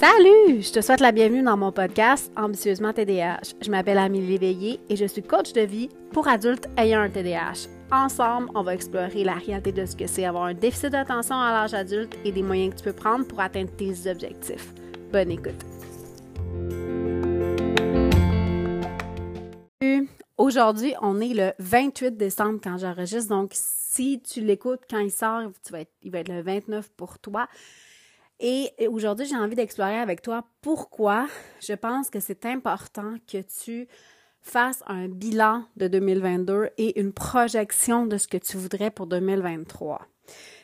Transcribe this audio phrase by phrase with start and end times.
[0.00, 0.62] Salut!
[0.62, 3.52] Je te souhaite la bienvenue dans mon podcast Ambitieusement TDAH.
[3.60, 7.68] Je m'appelle Amélie Léveillé et je suis coach de vie pour adultes ayant un TDAH.
[7.92, 11.52] Ensemble, on va explorer la réalité de ce que c'est avoir un déficit d'attention à
[11.52, 14.72] l'âge adulte et des moyens que tu peux prendre pour atteindre tes objectifs.
[15.12, 15.66] Bonne écoute!
[20.38, 25.42] Aujourd'hui, on est le 28 décembre quand j'enregistre, donc si tu l'écoutes quand il sort,
[26.02, 27.48] il va être le 29 pour toi.
[28.40, 31.28] Et aujourd'hui, j'ai envie d'explorer avec toi pourquoi
[31.60, 33.86] je pense que c'est important que tu
[34.40, 40.00] fasses un bilan de 2022 et une projection de ce que tu voudrais pour 2023.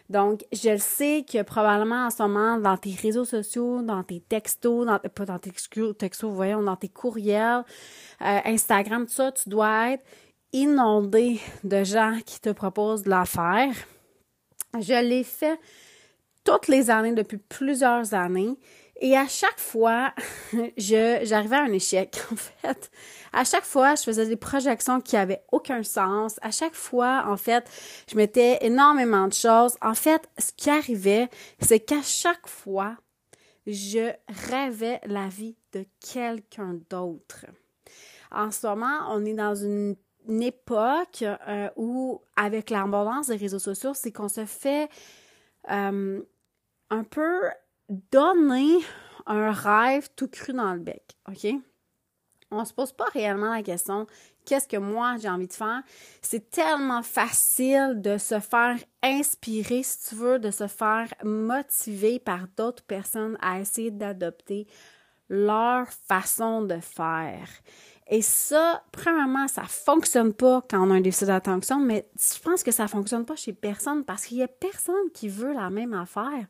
[0.09, 4.21] Donc, je le sais que probablement en ce moment, dans tes réseaux sociaux, dans tes
[4.21, 7.65] textos, dans, pas dans tes textos, voyons, dans tes courriels,
[8.23, 10.05] euh, Instagram, tout ça, tu dois être
[10.53, 13.75] inondé de gens qui te proposent de la faire.
[14.79, 15.59] Je l'ai fait
[16.47, 18.57] toutes les années depuis plusieurs années.
[19.01, 20.15] Et à chaque fois,
[20.79, 22.91] je, j'arrivais à un échec, en fait.
[23.33, 26.39] À chaque fois, je faisais des projections qui avaient aucun sens.
[26.41, 27.69] À chaque fois, en fait,
[28.11, 29.77] je mettais énormément de choses.
[29.83, 31.29] En fait, ce qui arrivait,
[31.61, 32.97] c'est qu'à chaque fois,
[33.67, 34.13] je
[34.49, 37.45] rêvais la vie de quelqu'un d'autre.
[38.31, 39.97] En ce moment, on est dans une,
[40.29, 44.89] époque euh, où, avec l'abondance des réseaux sociaux, c'est qu'on se fait
[45.71, 46.21] euh,
[46.91, 47.51] un peu
[47.89, 48.79] donner
[49.27, 51.47] un rêve tout cru dans le bec, OK?
[52.51, 54.07] On se pose pas réellement la question
[54.47, 55.83] qu'est-ce que moi j'ai envie de faire?
[56.23, 62.47] C'est tellement facile de se faire inspirer, si tu veux, de se faire motiver par
[62.57, 64.67] d'autres personnes à essayer d'adopter
[65.29, 67.49] leur façon de faire.
[68.09, 72.63] Et ça, premièrement, ça fonctionne pas quand on a un déficit d'attention, mais je pense
[72.63, 75.93] que ça fonctionne pas chez personne parce qu'il y a personne qui veut la même
[75.93, 76.47] affaire.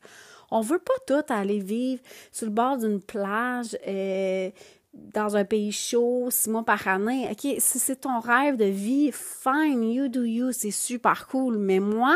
[0.51, 4.51] On veut pas tout aller vivre sur le bord d'une plage, euh,
[4.93, 7.27] dans un pays chaud, six mois par année.
[7.31, 11.57] OK, si c'est ton rêve de vie, fine, you do you, c'est super cool.
[11.57, 12.15] Mais moi,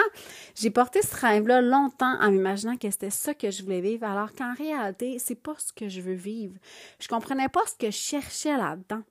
[0.56, 4.34] j'ai porté ce rêve-là longtemps en m'imaginant que c'était ça que je voulais vivre, alors
[4.34, 6.56] qu'en réalité, c'est pas ce que je veux vivre.
[7.00, 9.04] Je comprenais pas ce que je cherchais là-dedans.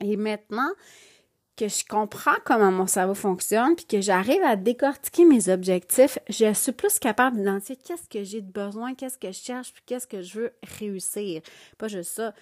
[0.00, 0.70] Et maintenant
[1.58, 6.52] que je comprends comment mon cerveau fonctionne, puis que j'arrive à décortiquer mes objectifs, je
[6.54, 10.22] suis plus capable d'identifier qu'est-ce que j'ai besoin, qu'est-ce que je cherche, puis qu'est-ce que
[10.22, 11.42] je veux réussir.
[11.76, 12.32] Pas juste ça.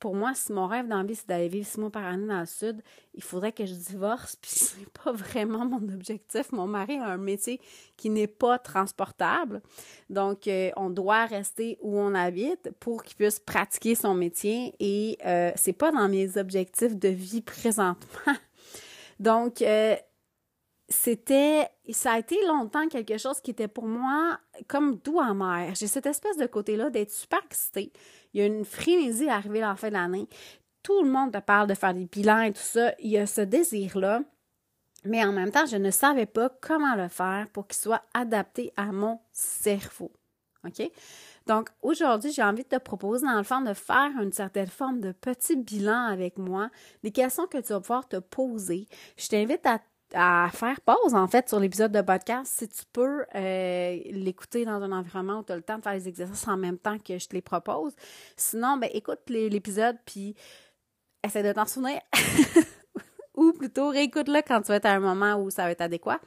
[0.00, 2.46] Pour moi, si mon rêve d'envie, c'est d'aller vivre six mois par année dans le
[2.46, 2.82] sud,
[3.14, 6.52] il faudrait que je divorce, puis c'est pas vraiment mon objectif.
[6.52, 7.60] Mon mari a un métier
[7.96, 9.62] qui n'est pas transportable,
[10.10, 15.18] donc euh, on doit rester où on habite pour qu'il puisse pratiquer son métier, et
[15.24, 18.34] euh, c'est pas dans mes objectifs de vie présentement.
[19.20, 19.94] Donc, euh,
[20.88, 24.38] c'était, ça a été longtemps quelque chose qui était pour moi
[24.68, 25.74] comme doux mer.
[25.74, 27.92] J'ai cette espèce de côté-là d'être super excitée.
[28.32, 30.28] Il y a une frénésie à arriver à la fin de l'année.
[30.84, 32.92] Tout le monde te parle de faire des bilans et tout ça.
[33.00, 34.20] Il y a ce désir-là.
[35.06, 38.72] Mais en même temps, je ne savais pas comment le faire pour qu'il soit adapté
[38.76, 40.12] à mon cerveau.
[40.64, 40.90] OK?
[41.46, 45.00] Donc, aujourd'hui, j'ai envie de te proposer, dans le fond, de faire une certaine forme
[45.00, 46.70] de petit bilan avec moi,
[47.02, 48.86] des questions que tu vas pouvoir te poser.
[49.18, 49.66] Je t'invite
[50.14, 54.82] à faire pause, en fait, sur l'épisode de podcast, si tu peux euh, l'écouter dans
[54.82, 57.18] un environnement où tu as le temps de faire les exercices en même temps que
[57.18, 57.92] je te les propose.
[58.36, 60.34] Sinon, ben, écoute l'épisode, puis
[61.24, 62.00] essaie de t'en souvenir.
[63.34, 66.20] ou plutôt, réécoute-le quand tu vas être à un moment où ça va être adéquat.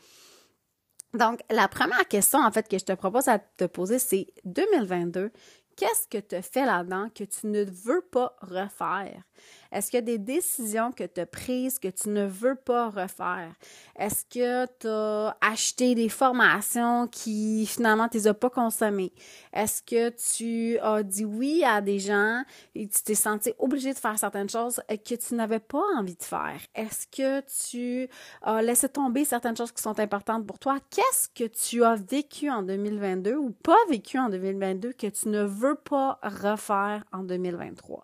[1.14, 5.32] Donc, la première question, en fait, que je te propose à te poser, c'est 2022,
[5.76, 9.24] qu'est-ce que tu fais là-dedans que tu ne veux pas refaire?
[9.72, 12.90] Est-ce qu'il y a des décisions que tu as prises que tu ne veux pas
[12.90, 13.54] refaire?
[13.98, 19.14] Est-ce que tu as acheté des formations qui finalement tu les as pas consommées?
[19.54, 22.44] Est-ce que tu as dit oui à des gens
[22.76, 26.24] et tu t'es senti obligé de faire certaines choses que tu n'avais pas envie de
[26.24, 26.60] faire?
[26.76, 28.10] Est-ce que tu
[28.42, 30.78] as laissé tomber certaines choses qui sont importantes pour toi?
[30.90, 35.44] Qu'est-ce que tu as vécu en 2022 ou pas vécu en 2022 que tu ne
[35.44, 38.04] veux pas refaire en 2023?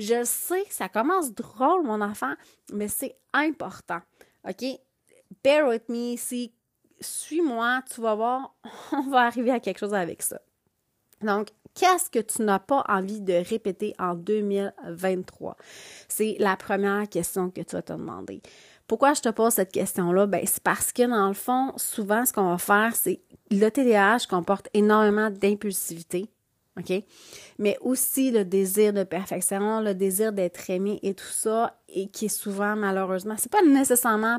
[0.00, 2.32] Je sais que ça commence drôle, mon enfant,
[2.72, 4.00] mais c'est important.
[4.48, 4.64] OK?
[5.44, 6.16] Bear with me.
[7.02, 8.54] Suis-moi, tu vas voir,
[8.92, 10.40] on va arriver à quelque chose avec ça.
[11.20, 15.54] Donc, qu'est-ce que tu n'as pas envie de répéter en 2023?
[16.08, 18.40] C'est la première question que tu vas te demander.
[18.86, 20.26] Pourquoi je te pose cette question-là?
[20.26, 23.20] Ben, c'est parce que dans le fond, souvent, ce qu'on va faire, c'est
[23.50, 26.30] le TDAH comporte énormément d'impulsivité,
[27.58, 32.26] Mais aussi le désir de perfection, le désir d'être aimé et tout ça, et qui
[32.26, 34.38] est souvent, malheureusement, c'est pas nécessairement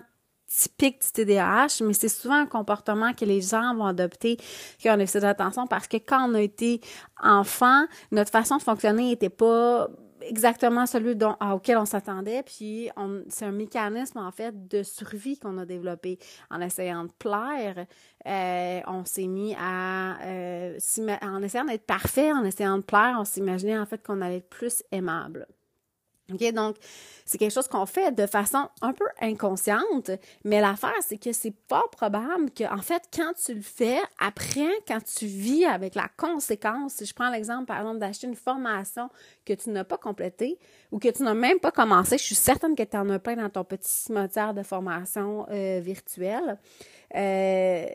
[0.52, 4.38] typique du TDAH, mais c'est souvent un comportement que les gens vont adopter
[4.78, 6.82] qui ont déficit d'attention parce que quand on a été
[7.24, 9.88] enfant, notre façon de fonctionner n'était pas
[10.22, 12.44] exactement celui dont, auquel on s'attendait.
[12.44, 12.90] Puis
[13.30, 16.20] c'est un mécanisme en fait de survie qu'on a développé
[16.50, 17.86] en essayant de plaire.
[18.28, 20.78] Euh, on s'est mis à euh,
[21.22, 24.50] en essayant d'être parfait, en essayant de plaire, on s'imaginait en fait qu'on allait être
[24.50, 25.48] plus aimable.
[26.32, 26.54] OK?
[26.54, 26.78] Donc,
[27.26, 30.12] c'est quelque chose qu'on fait de façon un peu inconsciente,
[30.44, 34.70] mais l'affaire, c'est que c'est pas probable que, en fait, quand tu le fais, après,
[34.88, 39.10] quand tu vis avec la conséquence, si je prends l'exemple, par exemple, d'acheter une formation
[39.46, 40.60] que tu n'as pas complétée
[40.92, 43.36] ou que tu n'as même pas commencé, je suis certaine que tu en as plein
[43.36, 46.60] dans ton petit cimetière de formation euh, virtuelle.
[47.16, 47.86] Euh,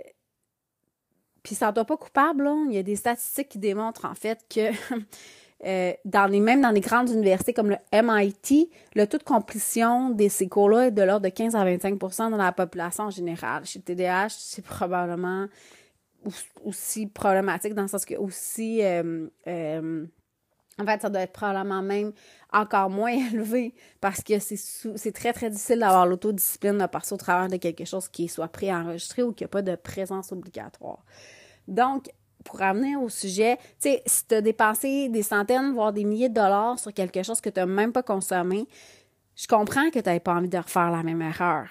[1.43, 2.65] puis ça ne doit pas coupable, là.
[2.69, 4.73] Il y a des statistiques qui démontrent, en fait, que
[5.65, 10.11] Euh, dans les, même dans les grandes universités comme le MIT, le taux de complétion
[10.11, 13.65] de ces cours-là est de l'ordre de 15 à 25% dans la population en général.
[13.65, 15.47] Chez le TDAH, c'est probablement
[16.65, 20.07] aussi problématique dans le sens que aussi euh, euh,
[20.79, 22.13] en fait, ça doit être probablement même
[22.53, 27.49] encore moins élevé parce que c'est très, très difficile d'avoir l'autodiscipline de passer au travers
[27.49, 31.05] de quelque chose qui soit préenregistré ou qui n'a pas de présence obligatoire.
[31.67, 32.11] Donc,
[32.47, 36.29] pour ramener au sujet, tu sais, si tu as dépensé des centaines, voire des milliers
[36.29, 38.67] de dollars sur quelque chose que tu n'as même pas consommé,
[39.35, 41.69] je comprends que tu n'avais pas envie de refaire la même erreur.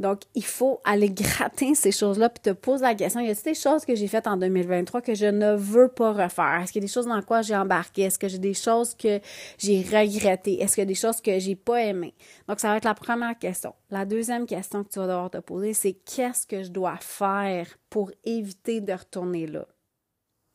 [0.00, 3.58] Donc, il faut aller gratter ces choses-là puis te poser la question, y a-t-il des
[3.58, 6.60] choses que j'ai faites en 2023 que je ne veux pas refaire?
[6.62, 8.02] Est-ce qu'il y a des choses dans quoi j'ai embarqué?
[8.02, 9.20] Est-ce que j'ai des choses que
[9.58, 10.60] j'ai regrettées?
[10.60, 12.14] Est-ce qu'il y a des choses que j'ai pas aimées?
[12.48, 13.74] Donc, ça va être la première question.
[13.90, 17.66] La deuxième question que tu vas devoir te poser, c'est qu'est-ce que je dois faire
[17.88, 19.66] pour éviter de retourner là?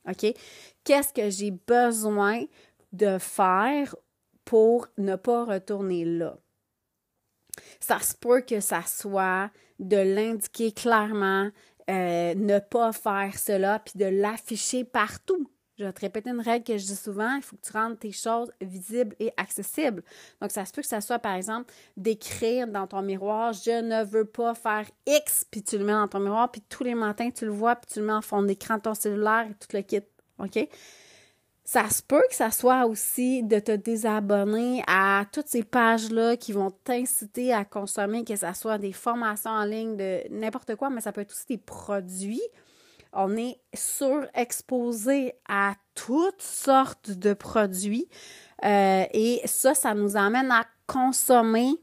[0.09, 0.33] OK?
[0.83, 2.43] Qu'est-ce que j'ai besoin
[2.91, 3.95] de faire
[4.45, 6.37] pour ne pas retourner là?
[7.79, 11.49] Ça se peut que ça soit de l'indiquer clairement,
[11.89, 15.49] euh, ne pas faire cela, puis de l'afficher partout.
[15.79, 17.97] Je vais te répéter une règle que je dis souvent, il faut que tu rendes
[17.97, 20.03] tes choses visibles et accessibles.
[20.41, 24.03] Donc, ça se peut que ça soit, par exemple, d'écrire dans ton miroir, je ne
[24.03, 27.29] veux pas faire X, puis tu le mets dans ton miroir, puis tous les matins,
[27.31, 29.73] tu le vois, puis tu le mets en fond d'écran de ton cellulaire et tout
[29.73, 30.01] le kit.
[30.39, 30.67] OK?
[31.63, 36.51] Ça se peut que ça soit aussi de te désabonner à toutes ces pages-là qui
[36.51, 40.99] vont t'inciter à consommer, que ce soit des formations en ligne de n'importe quoi, mais
[40.99, 42.41] ça peut être aussi des produits
[43.13, 48.07] on est surexposé à toutes sortes de produits
[48.63, 51.75] euh, et ça, ça nous amène à consommer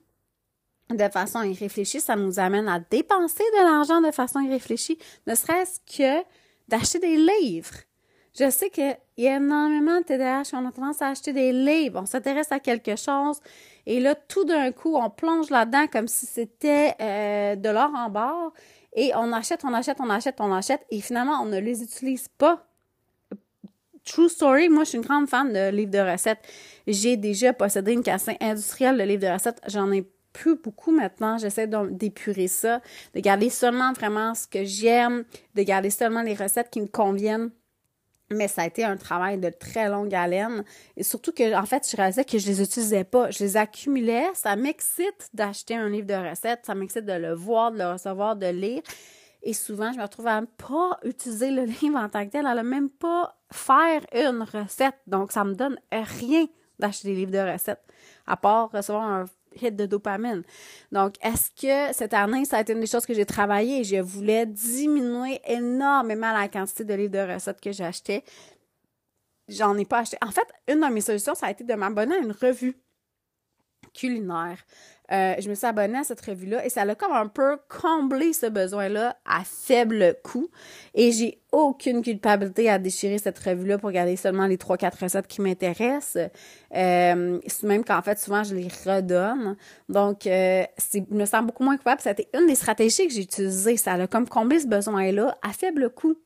[0.91, 5.81] de façon irréfléchie, ça nous amène à dépenser de l'argent de façon irréfléchie, ne serait-ce
[5.81, 6.25] que
[6.69, 7.75] d'acheter des livres.
[8.39, 12.01] Je sais qu'il y a énormément de TDAH, on a tendance à acheter des livres,
[12.03, 13.41] on s'intéresse à quelque chose,
[13.87, 18.11] et là, tout d'un coup, on plonge là-dedans comme si c'était euh, de l'or en
[18.11, 18.53] barre,
[18.97, 22.29] et on achète, on achète, on achète, on achète, et finalement, on ne les utilise
[22.39, 22.67] pas.
[24.05, 26.39] True story, moi, je suis une grande fan de livres de recettes.
[26.87, 29.61] J'ai déjà possédé une casse industrielle de livres de recettes.
[29.67, 31.39] J'en ai plus beaucoup maintenant.
[31.39, 32.81] J'essaie d'épurer ça,
[33.15, 37.51] de garder seulement vraiment ce que j'aime, de garder seulement les recettes qui me conviennent.
[38.31, 40.65] Mais ça a été un travail de très longue haleine.
[40.97, 43.31] Et surtout que, en fait, je réalisais que je les utilisais pas.
[43.31, 44.27] Je les accumulais.
[44.35, 46.67] Ça m'excite d'acheter un livre de recettes.
[46.67, 48.83] Ça m'excite de le voir, de le recevoir, de lire.
[49.43, 52.47] Et souvent, je me retrouve à ne pas utiliser le livre en tant que tel,
[52.47, 54.97] à ne même pas faire une recette.
[55.07, 56.47] Donc, ça me donne rien
[56.81, 57.83] d'acheter des livres de recettes,
[58.27, 59.25] à part recevoir un
[59.57, 60.43] de dopamine.
[60.93, 63.85] Donc, est-ce que cette année, ça a été une des choses que j'ai travaillé?
[63.85, 68.23] Je voulais diminuer énormément la quantité de livres de recettes que j'achetais.
[69.49, 70.17] J'en ai pas acheté.
[70.23, 72.77] En fait, une de mes solutions, ça a été de m'abonner à une revue
[73.97, 74.59] culinaire.
[75.13, 78.33] Euh, je me suis abonnée à cette revue-là et ça a comme un peu comblé
[78.33, 80.49] ce besoin-là à faible coût.
[80.95, 85.41] Et j'ai aucune culpabilité à déchirer cette revue-là pour garder seulement les 3-4 recettes qui
[85.41, 86.29] m'intéressent.
[86.75, 89.57] Euh, même qu'en fait, souvent, je les redonne.
[89.89, 92.01] Donc, euh, je me sens beaucoup moins coupable.
[92.01, 93.77] C'était une des stratégies que j'ai utilisées.
[93.77, 96.17] Ça a comme comblé ce besoin-là à faible coût.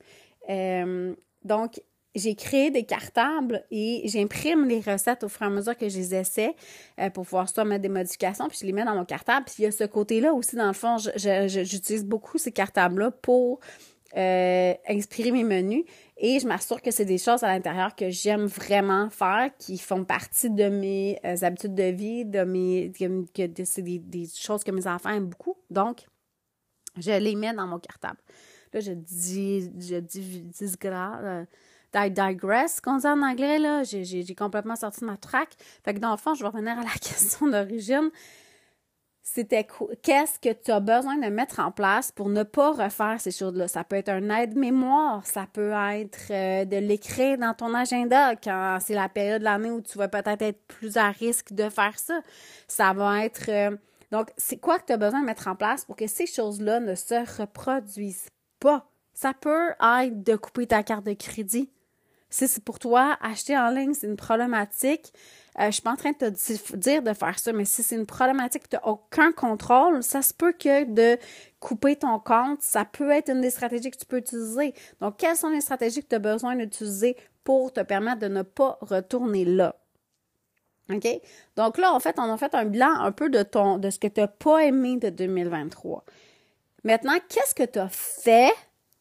[0.49, 1.81] Euh, donc,
[2.15, 5.97] j'ai créé des cartables et j'imprime les recettes au fur et à mesure que je
[5.97, 6.55] les essaie
[6.99, 9.47] euh, pour pouvoir soit mettre des modifications, puis je les mets dans mon cartable.
[9.47, 13.61] Puis il y a ce côté-là aussi, dans le fond, j'utilise beaucoup ces cartables-là pour
[14.17, 15.85] euh, inspirer mes menus
[16.17, 20.05] et je m'assure que c'est des choses à l'intérieur que j'aime vraiment faire, qui font
[20.05, 22.91] partie de mes euh, habitudes de vie, de mes
[23.65, 25.57] c'est des, des, choses que mes enfants aiment beaucoup.
[25.71, 26.07] Donc,
[26.99, 28.19] je les mets dans mon cartable.
[28.73, 30.53] Là, je dis, je dis,
[31.95, 33.83] I digress, qu'on dit en anglais, là.
[33.85, 35.51] J'ai complètement sorti de ma track.
[35.85, 38.11] Fait que dans le fond, je vais revenir à la question d'origine.
[39.23, 39.67] c'était
[40.03, 43.69] qu'est-ce que tu as besoin de mettre en place pour ne pas refaire ces choses-là?
[43.69, 48.79] Ça peut être un aide-mémoire, ça peut être euh, de l'écrire dans ton agenda quand
[48.81, 51.99] c'est la période de l'année où tu vas peut-être être plus à risque de faire
[51.99, 52.21] ça.
[52.67, 53.49] Ça va être...
[53.49, 53.77] Euh,
[54.11, 56.81] donc, c'est quoi que tu as besoin de mettre en place pour que ces choses-là
[56.81, 58.29] ne se reproduisent
[58.59, 58.91] pas?
[59.15, 61.71] Ça peut être de couper ta carte de crédit.
[62.31, 65.13] Si c'est pour toi, acheter en ligne, c'est une problématique,
[65.59, 67.97] euh, je suis pas en train de te dire de faire ça, mais si c'est
[67.97, 71.19] une problématique que tu n'as aucun contrôle, ça se peut que de
[71.59, 74.75] couper ton compte, ça peut être une des stratégies que tu peux utiliser.
[75.01, 78.43] Donc, quelles sont les stratégies que tu as besoin d'utiliser pour te permettre de ne
[78.43, 79.75] pas retourner là?
[80.93, 81.07] OK?
[81.57, 83.99] Donc là, en fait, on a fait un bilan un peu de ton de ce
[83.99, 86.05] que tu n'as pas aimé de 2023.
[86.85, 88.53] Maintenant, qu'est-ce que tu as fait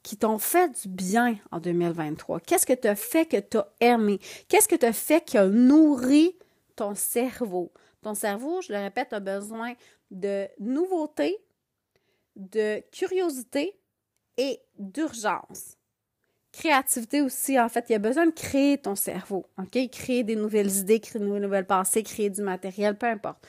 [0.04, 2.40] qui t'ont fait du bien en 2023?
[2.42, 4.20] Qu'est-ce que tu as fait que tu as aimé?
[4.48, 6.36] Qu'est-ce que tu as fait qui a nourri
[6.76, 7.72] ton cerveau?
[8.02, 9.74] Ton cerveau, je le répète, a besoin
[10.12, 11.38] de nouveautés,
[12.36, 13.78] de curiosité
[14.38, 15.76] et d'urgence.
[16.52, 19.90] Créativité aussi, en fait, il y a besoin de créer ton cerveau, OK?
[19.92, 23.46] Créer des nouvelles idées, créer de nouvelles pensées, créer du matériel, peu importe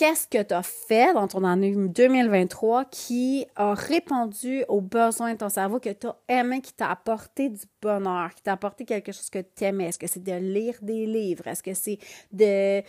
[0.00, 5.38] qu'est-ce que tu as fait dans ton année 2023 qui a répondu aux besoins de
[5.38, 9.12] ton cerveau, que tu as aimé, qui t'a apporté du bonheur, qui t'a apporté quelque
[9.12, 9.88] chose que tu aimais?
[9.88, 11.46] Est-ce que c'est de lire des livres?
[11.46, 11.98] Est-ce que c'est
[12.32, 12.82] de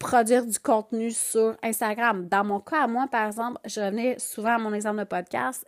[0.00, 2.26] produire du contenu sur Instagram?
[2.28, 5.64] Dans mon cas, moi, par exemple, je revenais souvent à mon exemple de podcast.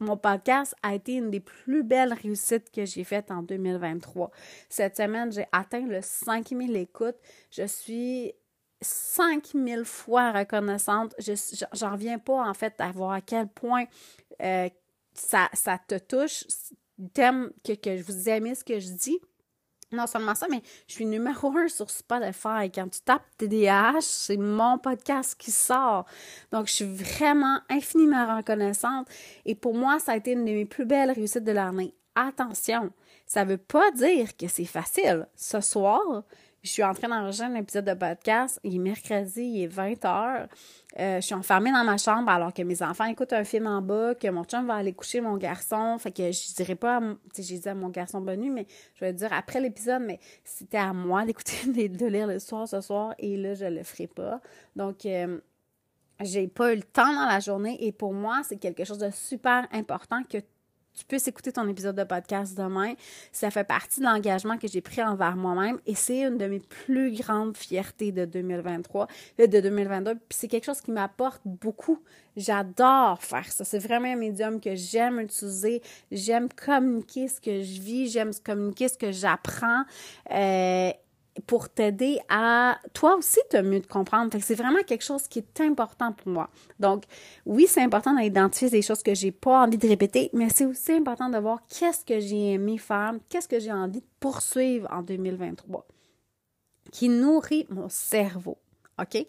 [0.00, 4.30] Mon podcast a été une des plus belles réussites que j'ai faites en 2023.
[4.68, 7.16] Cette semaine, j'ai atteint le 5000 écoutes.
[7.50, 8.34] Je suis
[8.80, 11.14] 5000 fois reconnaissante.
[11.18, 11.32] Je
[11.72, 13.84] j'en reviens pas, en fait, à voir à quel point
[14.42, 14.68] euh,
[15.14, 15.48] ça,
[15.86, 16.44] te touche.
[17.14, 19.18] Thème que, que vous aimez ce que je dis.
[19.92, 22.70] Non seulement ça, mais je suis numéro un sur Spotify.
[22.72, 26.06] Quand tu tapes TDAH, c'est mon podcast qui sort.
[26.52, 29.08] Donc, je suis vraiment infiniment reconnaissante.
[29.44, 31.92] Et pour moi, ça a été une de mes plus belles réussites de l'année.
[32.14, 32.92] Attention,
[33.26, 35.26] ça ne veut pas dire que c'est facile.
[35.34, 36.22] Ce soir,
[36.62, 38.60] je suis en train d'enregistrer un épisode de podcast.
[38.64, 40.48] Il est mercredi, il est 20h.
[40.98, 43.80] Euh, je suis enfermée dans ma chambre alors que mes enfants écoutent un film en
[43.80, 45.96] bas, que mon chum va aller coucher mon garçon.
[45.98, 47.00] Fait que je dirais pas,
[47.36, 50.92] j'ai dit à mon garçon bonne mais je vais dire après l'épisode, mais c'était à
[50.92, 54.40] moi d'écouter, de lire le soir ce soir et là, je le ferai pas.
[54.76, 55.38] Donc, euh,
[56.20, 59.10] j'ai pas eu le temps dans la journée et pour moi, c'est quelque chose de
[59.10, 60.38] super important que
[60.94, 62.94] tu peux écouter ton épisode de podcast demain.
[63.32, 66.60] Ça fait partie de l'engagement que j'ai pris envers moi-même et c'est une de mes
[66.60, 69.06] plus grandes fiertés de 2023,
[69.40, 70.14] euh, de 2022.
[70.14, 72.02] Puis c'est quelque chose qui m'apporte beaucoup.
[72.36, 73.64] J'adore faire ça.
[73.64, 75.82] C'est vraiment un médium que j'aime utiliser.
[76.10, 78.08] J'aime communiquer ce que je vis.
[78.08, 79.84] J'aime communiquer ce que j'apprends.
[80.30, 80.90] Euh,
[81.46, 84.36] pour t'aider à toi aussi te mieux te comprendre.
[84.40, 86.50] c'est vraiment quelque chose qui est important pour moi.
[86.78, 87.04] Donc,
[87.46, 90.92] oui, c'est important d'identifier des choses que j'ai pas envie de répéter, mais c'est aussi
[90.92, 95.02] important de voir qu'est-ce que j'ai aimé faire, qu'est-ce que j'ai envie de poursuivre en
[95.02, 95.86] 2023
[96.92, 98.58] qui nourrit mon cerveau.
[98.98, 99.24] OK?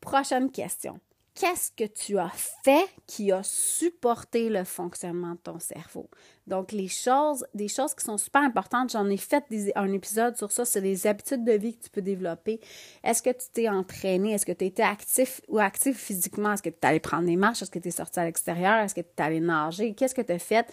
[0.00, 1.00] Prochaine question
[1.34, 2.30] qu'est-ce que tu as
[2.64, 6.08] fait qui a supporté le fonctionnement de ton cerveau?
[6.46, 10.52] Donc, les choses, des choses qui sont super importantes, j'en ai fait un épisode sur
[10.52, 12.60] ça, c'est les habitudes de vie que tu peux développer.
[13.02, 14.32] Est-ce que tu t'es entraîné?
[14.34, 16.52] Est-ce que tu étais actif ou actif physiquement?
[16.52, 17.62] Est-ce que tu es allé prendre des marches?
[17.62, 18.78] Est-ce que tu es sorti à l'extérieur?
[18.78, 19.94] Est-ce que tu es allé nager?
[19.94, 20.66] Qu'est-ce que tu as fait?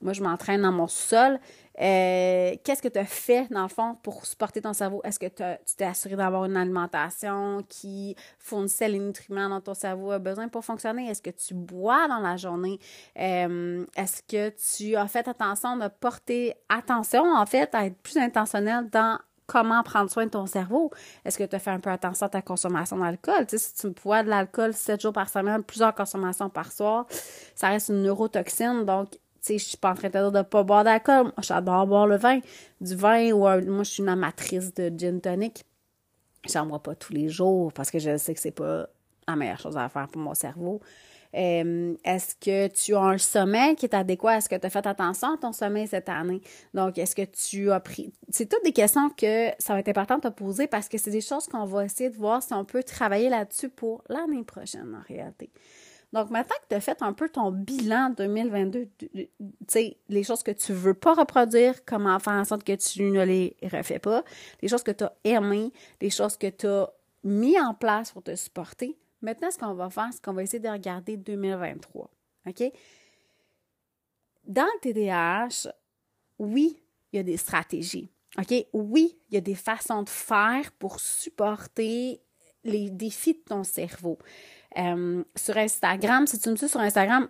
[0.00, 1.38] Moi, je m'entraîne dans mon sol.
[1.80, 5.00] Euh, qu'est-ce que tu as fait, dans le fond, pour supporter ton cerveau?
[5.04, 10.10] Est-ce que tu t'es assuré d'avoir une alimentation qui fournissait les nutriments dont ton cerveau
[10.10, 11.08] a besoin pour fonctionner?
[11.08, 12.78] Est-ce que tu bois dans la journée?
[13.18, 18.18] Euh, est-ce que tu as fait attention de porter attention, en fait, à être plus
[18.18, 20.90] intentionnel dans comment prendre soin de ton cerveau?
[21.24, 23.46] Est-ce que tu as fait un peu attention à ta consommation d'alcool?
[23.48, 27.06] Tu si tu bois de l'alcool 7 jours par semaine, plusieurs consommations par soir,
[27.54, 28.84] ça reste une neurotoxine.
[28.84, 29.08] Donc,
[29.42, 31.32] sais, je suis pas en train de dire de pas boire d'alcool.
[31.40, 32.40] J'adore boire le vin.
[32.80, 35.64] Du vin, ou moi, je suis une amatrice de gin tonic.
[36.48, 38.88] J'en bois pas tous les jours parce que je sais que c'est pas
[39.28, 40.80] la meilleure chose à faire pour mon cerveau.
[41.34, 44.38] Euh, est-ce que tu as un sommeil qui est adéquat?
[44.38, 46.40] Est-ce que tu as fait attention à ton sommeil cette année?
[46.74, 48.12] Donc, est-ce que tu as pris...
[48.30, 51.10] C'est toutes des questions que ça va être important de te poser parce que c'est
[51.10, 54.96] des choses qu'on va essayer de voir si on peut travailler là-dessus pour l'année prochaine,
[54.98, 55.50] en réalité.
[56.12, 59.28] Donc, maintenant que tu as fait un peu ton bilan 2022, tu
[59.68, 63.22] sais, les choses que tu veux pas reproduire, comment faire en sorte que tu ne
[63.22, 64.24] les refais pas,
[64.60, 68.24] les choses que tu as aimées, les choses que tu as mis en place pour
[68.24, 68.98] te supporter.
[69.22, 72.10] Maintenant, ce qu'on va faire, c'est qu'on va essayer de regarder 2023.
[72.46, 72.72] OK?
[74.46, 75.70] Dans le TDAH,
[76.38, 78.10] oui, il y a des stratégies.
[78.38, 78.66] OK?
[78.72, 82.20] Oui, il y a des façons de faire pour supporter
[82.64, 84.18] les défis de ton cerveau.
[84.78, 87.28] Euh, sur Instagram, si tu me suis sur Instagram,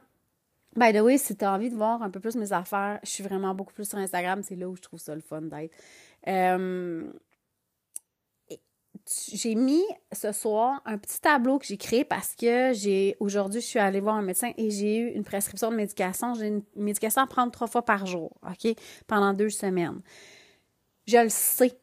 [0.76, 3.08] by the way, si tu as envie de voir un peu plus mes affaires, je
[3.08, 4.42] suis vraiment beaucoup plus sur Instagram.
[4.42, 5.74] C'est là où je trouve ça le fun d'être.
[6.28, 7.10] Euh,
[9.32, 9.82] j'ai mis
[10.12, 14.00] ce soir un petit tableau que j'ai créé parce que j'ai aujourd'hui, je suis allée
[14.00, 16.34] voir un médecin et j'ai eu une prescription de médication.
[16.34, 18.74] J'ai une médication à prendre trois fois par jour, OK,
[19.06, 20.00] pendant deux semaines.
[21.06, 21.76] Je le sais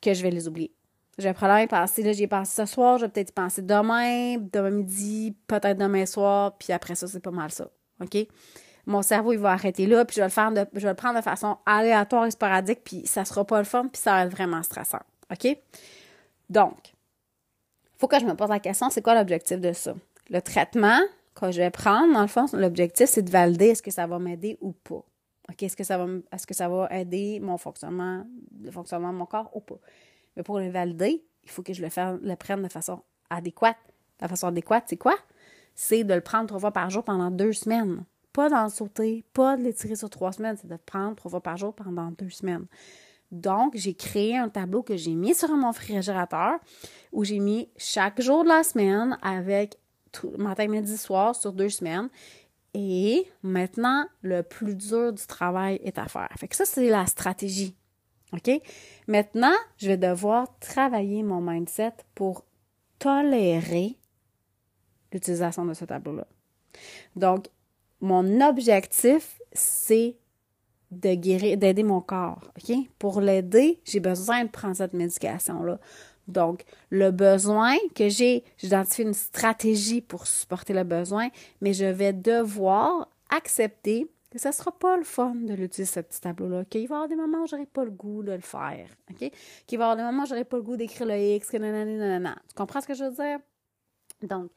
[0.00, 0.72] que je vais les oublier.
[1.18, 3.62] Je vais probablement y penser, là, j'ai pensé ce soir, je vais peut-être y penser
[3.62, 7.68] demain, demain midi, peut-être demain soir, puis après ça, c'est pas mal ça.
[8.00, 8.16] OK?
[8.86, 10.94] Mon cerveau, il va arrêter là, puis je vais le faire de, je vais le
[10.94, 14.24] prendre de façon aléatoire et sporadique, puis ça sera pas le fun, puis ça va
[14.24, 15.00] être vraiment stressant.
[15.30, 15.58] OK?
[16.48, 19.94] Donc, il faut que je me pose la question, c'est quoi l'objectif de ça?
[20.30, 21.00] Le traitement
[21.34, 24.18] que je vais prendre, dans le fond, l'objectif, c'est de valider est-ce que ça va
[24.18, 25.04] m'aider ou pas.
[25.50, 28.24] OK, est-ce que est-ce que ça va aider mon fonctionnement,
[28.62, 29.78] le fonctionnement de mon corps ou pas?
[30.38, 31.88] Mais pour le valider, il faut que je le,
[32.22, 33.76] le prenne de façon adéquate.
[34.20, 35.16] La façon adéquate, c'est quoi?
[35.74, 38.04] C'est de le prendre trois fois par jour pendant deux semaines.
[38.32, 41.42] Pas d'en sauter, pas de l'étirer sur trois semaines, c'est de le prendre trois fois
[41.42, 42.66] par jour pendant deux semaines.
[43.32, 46.60] Donc, j'ai créé un tableau que j'ai mis sur mon réfrigérateur
[47.12, 49.76] où j'ai mis chaque jour de la semaine avec
[50.38, 52.08] matin, midi, soir sur deux semaines.
[52.74, 56.28] Et maintenant, le plus dur du travail est à faire.
[56.38, 57.74] Fait que ça, c'est la stratégie.
[58.32, 58.50] OK?
[59.06, 62.44] Maintenant, je vais devoir travailler mon mindset pour
[62.98, 63.96] tolérer
[65.12, 66.26] l'utilisation de ce tableau-là.
[67.16, 67.46] Donc,
[68.00, 70.16] mon objectif, c'est
[70.90, 72.52] de guérir, d'aider mon corps.
[72.56, 72.76] OK?
[72.98, 75.78] Pour l'aider, j'ai besoin de prendre cette médication-là.
[76.26, 81.28] Donc, le besoin que j'ai, j'identifie une stratégie pour supporter le besoin,
[81.62, 84.06] mais je vais devoir accepter
[84.38, 87.08] que ça sera pas le fun de l'utiliser, ce petit tableau-là, qu'il va y avoir
[87.08, 89.30] des moments où j'aurai pas le goût de le faire, OK?
[89.66, 92.36] Qu'il va y avoir des moments où j'aurai pas le goût d'écrire le X, nanana,
[92.48, 93.40] Tu comprends ce que je veux dire?
[94.22, 94.50] Donc,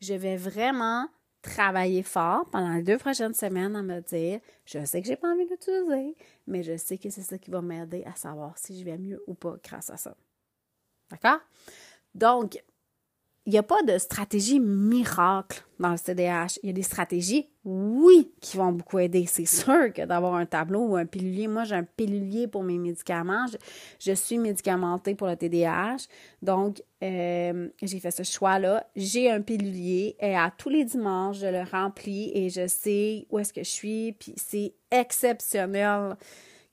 [0.00, 1.06] je vais vraiment
[1.42, 5.32] travailler fort pendant les deux prochaines semaines à me dire, je sais que j'ai pas
[5.32, 8.84] envie d'utiliser, mais je sais que c'est ça qui va m'aider à savoir si je
[8.84, 10.16] vais mieux ou pas grâce à ça.
[11.10, 11.40] D'accord?
[12.14, 12.62] Donc,
[13.46, 16.58] il n'y a pas de stratégie miracle dans le CDH.
[16.62, 19.24] Il y a des stratégies, oui, qui vont beaucoup aider.
[19.26, 21.48] C'est sûr que d'avoir un tableau ou un pilulier.
[21.48, 23.46] Moi, j'ai un pilulier pour mes médicaments.
[23.98, 26.06] Je, suis médicamentée pour le TDAH.
[26.42, 28.86] Donc, euh, j'ai fait ce choix-là.
[28.94, 33.38] J'ai un pilulier et à tous les dimanches, je le remplis et je sais où
[33.38, 34.12] est-ce que je suis.
[34.12, 36.16] Puis c'est exceptionnel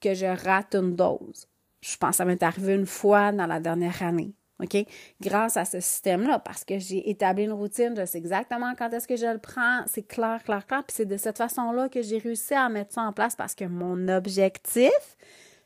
[0.01, 1.47] que je rate une dose.
[1.79, 4.33] Je pense que ça m'est arrivé une fois dans la dernière année.
[4.59, 4.85] OK?
[5.21, 9.07] Grâce à ce système-là, parce que j'ai établi une routine, je sais exactement quand est-ce
[9.07, 10.83] que je le prends, c'est clair, clair, clair.
[10.83, 13.65] Puis c'est de cette façon-là que j'ai réussi à mettre ça en place parce que
[13.65, 15.17] mon objectif,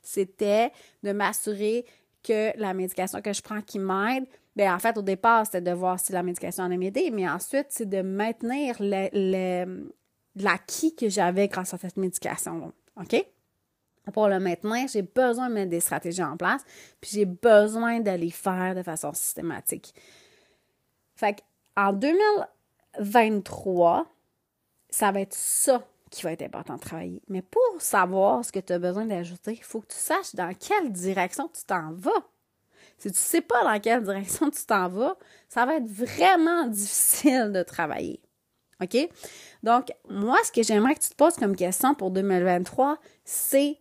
[0.01, 0.71] c'était
[1.03, 1.85] de m'assurer
[2.23, 4.25] que la médication que je prends qui m'aide,
[4.55, 7.67] bien, en fait, au départ, c'était de voir si la médication allait m'aider, mais ensuite,
[7.69, 8.75] c'est de maintenir
[10.35, 12.71] l'acquis que j'avais grâce à cette médication-là.
[12.97, 13.25] OK?
[14.13, 16.63] Pour le maintenir, j'ai besoin de mettre des stratégies en place,
[16.99, 19.93] puis j'ai besoin de les faire de façon systématique.
[21.15, 21.43] Fait
[21.77, 24.05] en 2023,
[24.89, 27.21] ça va être ça qui va être important de travailler.
[27.29, 30.53] Mais pour savoir ce que tu as besoin d'ajouter, il faut que tu saches dans
[30.53, 32.11] quelle direction tu t'en vas.
[32.97, 35.15] Si tu ne sais pas dans quelle direction tu t'en vas,
[35.47, 38.19] ça va être vraiment difficile de travailler.
[38.81, 39.09] OK?
[39.63, 43.79] Donc, moi, ce que j'aimerais que tu te poses comme question pour 2023, c'est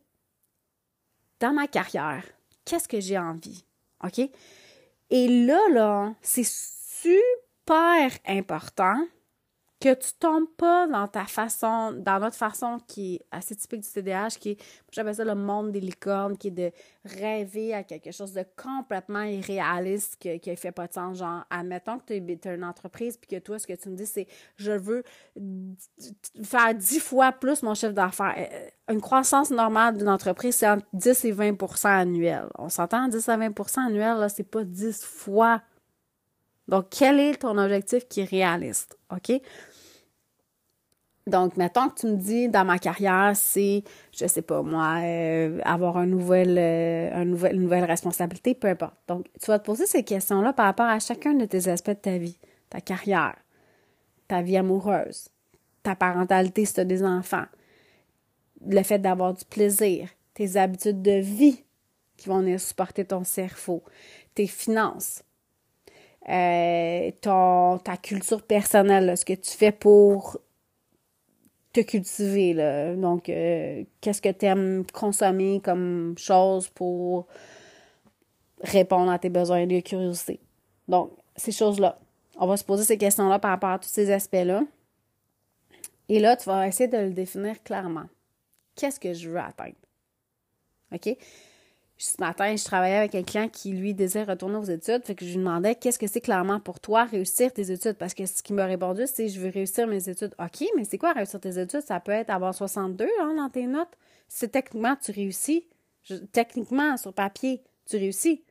[1.41, 2.25] dans ma carrière,
[2.65, 3.65] qu'est-ce que j'ai envie?
[4.05, 4.21] OK?
[5.11, 9.07] Et là, là, c'est super important
[9.81, 13.89] que tu tombes pas dans ta façon, dans notre façon qui est assez typique du
[13.89, 14.63] TDAH, qui est,
[14.93, 16.71] j'appelle ça le monde des licornes, qui est de
[17.07, 21.17] rêver à quelque chose de complètement irréaliste, qui, qui fait pas de sens.
[21.17, 24.07] Genre, admettons que tu es, une entreprise, puis que toi, ce que tu me dis,
[24.07, 25.03] c'est je veux
[26.45, 28.35] faire dix fois plus mon chiffre d'affaires.
[28.37, 32.49] Euh, une croissance normale d'une entreprise, c'est entre 10 et 20% annuel.
[32.59, 35.63] On s'entend, 10 à 20% annuel, là, c'est pas 10 fois.
[36.71, 38.97] Donc, quel est ton objectif qui est réaliste?
[39.11, 39.41] OK?
[41.27, 43.85] Donc, mettons que tu me dis dans ma carrière, c'est,
[44.17, 48.95] je sais pas moi, euh, avoir euh, une nouvelle responsabilité, peu importe.
[49.07, 51.95] Donc, tu vas te poser ces questions-là par rapport à chacun de tes aspects de
[51.95, 52.39] ta vie,
[52.71, 53.37] ta carrière,
[54.29, 55.29] ta vie amoureuse,
[55.83, 57.47] ta parentalité si tu as des enfants,
[58.67, 61.65] le fait d'avoir du plaisir, tes habitudes de vie
[62.17, 63.83] qui vont venir supporter ton cerveau,
[64.35, 65.23] tes finances,
[66.29, 70.39] euh, ton, ta culture personnelle, ce que tu fais pour
[71.73, 72.53] te cultiver.
[72.53, 72.95] Là.
[72.95, 77.27] Donc, euh, qu'est-ce que tu aimes consommer comme chose pour
[78.63, 80.41] répondre à tes besoins de curiosité?
[80.89, 81.99] Donc, ces choses-là.
[82.39, 84.63] On va se poser ces questions-là par rapport à tous ces aspects-là.
[86.09, 88.07] Et là, tu vas essayer de le définir clairement.
[88.75, 89.77] Qu'est-ce que je veux atteindre?
[90.93, 91.17] OK?
[92.03, 95.05] Ce matin, je travaillais avec un client qui, lui, désire retourner aux études.
[95.05, 97.99] Fait que je lui demandais qu'est-ce que c'est clairement pour toi réussir tes études?
[97.99, 100.35] Parce que ce qui m'a répondu, c'est je veux réussir mes études.
[100.39, 101.83] OK, mais c'est quoi réussir tes études?
[101.83, 103.99] Ça peut être avoir 62 hein, dans tes notes.
[104.29, 105.67] C'est techniquement, tu réussis.
[106.33, 108.45] techniquement, sur papier, tu réussis.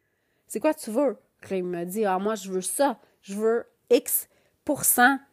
[0.47, 1.17] C'est quoi tu veux?
[1.49, 2.99] il me dit, ah, moi, je veux ça.
[3.23, 4.27] Je veux X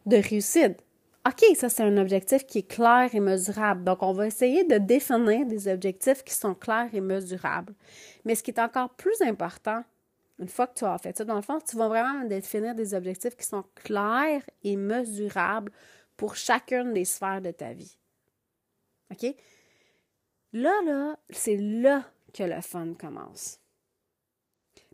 [0.07, 0.83] de réussite.
[1.27, 3.83] OK, ça c'est un objectif qui est clair et mesurable.
[3.83, 7.73] Donc, on va essayer de définir des objectifs qui sont clairs et mesurables.
[8.23, 9.83] Mais ce qui est encore plus important,
[10.39, 12.93] une fois que tu as fait ça, dans le fond, tu vas vraiment définir des
[12.93, 15.71] objectifs qui sont clairs et mesurables
[16.15, 17.97] pour chacune des sphères de ta vie.
[19.11, 19.35] OK?
[20.53, 23.59] Là, là, c'est là que le fun commence.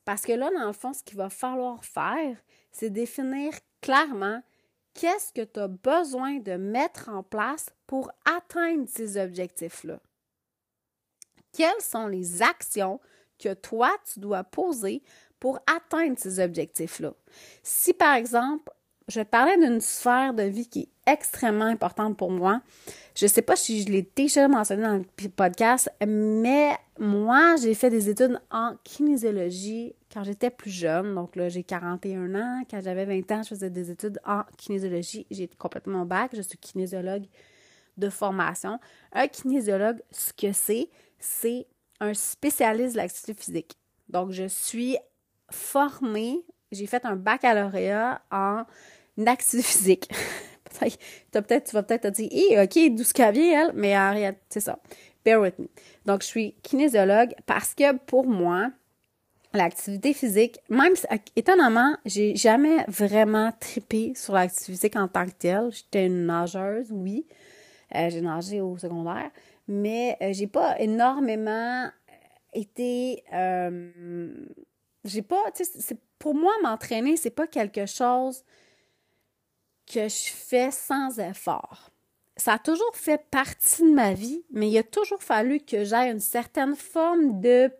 [0.03, 2.37] Parce que là, dans le fond, ce qu'il va falloir faire,
[2.71, 4.41] c'est définir clairement
[4.93, 9.99] qu'est-ce que tu as besoin de mettre en place pour atteindre ces objectifs-là?
[11.51, 12.99] Quelles sont les actions
[13.39, 15.03] que toi, tu dois poser
[15.39, 17.13] pour atteindre ces objectifs-là?
[17.61, 18.71] Si, par exemple,
[19.07, 22.61] je parler d'une sphère de vie qui est extrêmement importante pour moi.
[23.15, 27.73] Je ne sais pas si je l'ai déjà mentionné dans le podcast, mais moi, j'ai
[27.73, 31.15] fait des études en kinésiologie quand j'étais plus jeune.
[31.15, 32.63] Donc là, j'ai 41 ans.
[32.69, 35.25] Quand j'avais 20 ans, je faisais des études en kinésiologie.
[35.31, 36.31] J'ai complètement mon bac.
[36.35, 37.25] Je suis kinésiologue
[37.97, 38.79] de formation.
[39.11, 41.67] Un kinésiologue, ce que c'est, c'est
[41.99, 43.77] un spécialiste de l'activité physique.
[44.09, 44.97] Donc, je suis
[45.49, 48.63] formée, j'ai fait un baccalauréat en
[49.25, 50.11] activité physique.
[51.31, 53.73] peut-être, tu vas peut-être te dire, hé, OK, d'où ce qu'elle vient, elle?
[53.73, 54.13] Mais en
[54.49, 54.79] c'est ça.
[55.23, 55.67] Bear with me.
[56.05, 58.71] Donc, je suis kinésiologue parce que pour moi,
[59.53, 60.93] l'activité physique, même
[61.35, 65.69] étonnamment, j'ai jamais vraiment trippé sur l'activité physique en tant que telle.
[65.71, 67.27] J'étais une nageuse, oui.
[67.95, 69.29] Euh, j'ai nagé au secondaire,
[69.67, 71.89] mais euh, j'ai pas énormément
[72.53, 73.23] été.
[73.33, 74.33] Euh,
[75.05, 75.51] j'ai pas.
[75.55, 78.43] Tu sais, pour moi, m'entraîner, c'est pas quelque chose
[79.85, 81.91] que je fais sans effort.
[82.35, 86.09] Ça a toujours fait partie de ma vie, mais il a toujours fallu que j'aie
[86.09, 87.71] une certaine forme de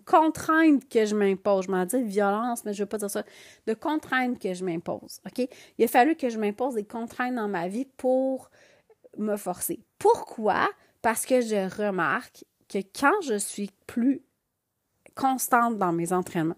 [0.00, 1.66] contrainte que je m'impose.
[1.66, 3.24] Je m'en dis violence, mais je ne veux pas dire ça.
[3.66, 5.20] De contrainte que je m'impose.
[5.26, 5.48] OK?
[5.78, 8.50] Il a fallu que je m'impose des contraintes dans ma vie pour
[9.16, 9.80] me forcer.
[9.98, 10.68] Pourquoi?
[11.02, 14.22] Parce que je remarque que quand je suis plus
[15.14, 16.56] constante dans mes entraînements,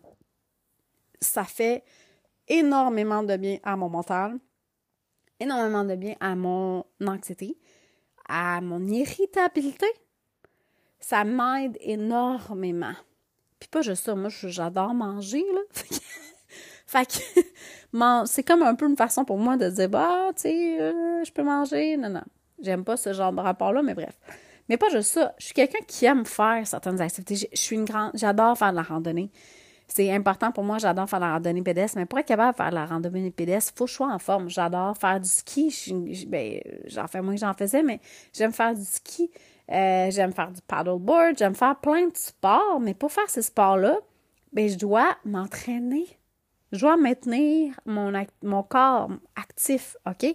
[1.21, 1.85] ça fait
[2.49, 4.39] énormément de bien à mon mental,
[5.41, 7.59] énormément de bien à mon anxiété,
[8.29, 9.87] à mon irritabilité.
[11.01, 12.95] Ça m'aide énormément.
[13.59, 15.61] Puis pas juste ça, moi j'adore manger, là.
[16.87, 20.81] fait que c'est comme un peu une façon pour moi de dire, bah, tu sais,
[20.81, 21.97] euh, je peux manger.
[21.97, 22.25] Non, non.
[22.63, 24.15] J'aime pas ce genre de rapport-là, mais bref.
[24.69, 25.35] Mais pas juste ça.
[25.39, 27.49] Je suis quelqu'un qui aime faire certaines activités.
[27.53, 28.11] Je suis une grande.
[28.15, 29.31] J'adore faire de la randonnée.
[29.89, 32.73] C'est important pour moi, j'adore faire la randonnée pédestre, mais pour être capable de faire
[32.73, 34.51] la randonnée pédestre, il faut que je sois en forme.
[34.51, 35.73] J'adore faire du ski.
[36.27, 38.01] ben, j'en fais moins que j'en faisais, mais
[38.33, 39.31] j'aime faire du ski.
[39.71, 41.39] Euh, j'aime faire du paddleboard.
[41.39, 43.99] J'aime faire plein de sports, mais pour faire ces sports-là,
[44.53, 46.07] ben, je dois m'entraîner.
[46.73, 50.35] Je dois maintenir mon, mon corps actif, OK?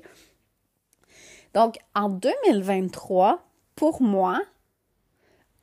[1.53, 4.41] Donc, en 2023, pour moi,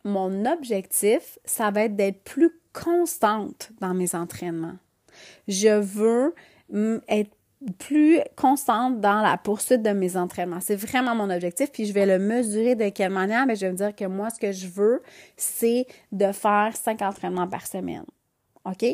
[0.05, 4.77] mon objectif, ça va être d'être plus constante dans mes entraînements.
[5.47, 6.35] Je veux
[7.09, 7.35] être
[7.79, 10.61] plus constante dans la poursuite de mes entraînements.
[10.61, 13.73] C'est vraiment mon objectif, puis je vais le mesurer de quelle manière, mais je vais
[13.73, 15.03] me dire que moi, ce que je veux,
[15.37, 18.05] c'est de faire cinq entraînements par semaine.
[18.65, 18.85] OK?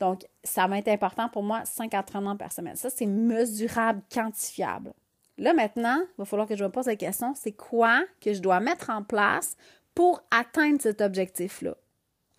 [0.00, 2.76] Donc, ça va être important pour moi, cinq entraînements par semaine.
[2.76, 4.92] Ça, c'est mesurable, quantifiable.
[5.38, 8.40] Là, maintenant, il va falloir que je me pose la question, c'est quoi que je
[8.40, 9.56] dois mettre en place
[9.94, 11.74] pour atteindre cet objectif-là?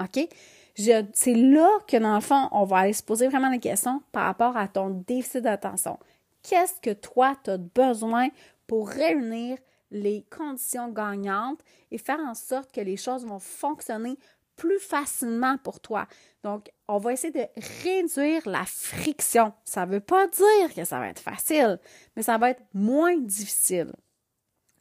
[0.01, 0.28] OK?
[0.75, 4.25] C'est là que, dans le fond, on va aller se poser vraiment des questions par
[4.25, 5.97] rapport à ton déficit d'attention.
[6.43, 8.27] Qu'est-ce que toi, tu as besoin
[8.67, 9.57] pour réunir
[9.91, 11.59] les conditions gagnantes
[11.91, 14.17] et faire en sorte que les choses vont fonctionner
[14.57, 16.07] plus facilement pour toi?
[16.43, 17.47] Donc, on va essayer de
[17.83, 19.53] réduire la friction.
[19.63, 21.79] Ça ne veut pas dire que ça va être facile,
[22.15, 23.93] mais ça va être moins difficile.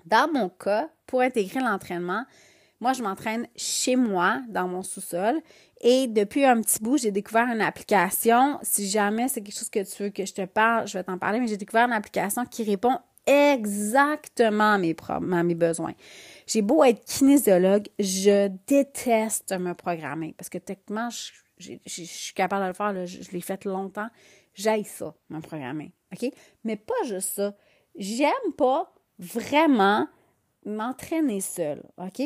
[0.04, 2.24] Dans mon cas, pour intégrer l'entraînement,
[2.80, 5.40] moi, je m'entraîne chez moi, dans mon sous-sol.
[5.86, 8.58] Et depuis un petit bout, j'ai découvert une application.
[8.62, 11.18] Si jamais c'est quelque chose que tu veux que je te parle, je vais t'en
[11.18, 15.92] parler, mais j'ai découvert une application qui répond exactement à mes, à mes besoins.
[16.46, 21.10] J'ai beau être kinésiologue, je déteste me programmer parce que techniquement,
[21.58, 24.08] je suis capable de le faire, je, l'ai fait longtemps.
[24.54, 25.92] J'aille ça, me programmer.
[26.14, 26.30] OK?
[26.64, 27.54] Mais pas juste ça.
[27.94, 30.08] J'aime pas vraiment
[30.64, 31.82] m'entraîner seule.
[31.98, 32.22] OK?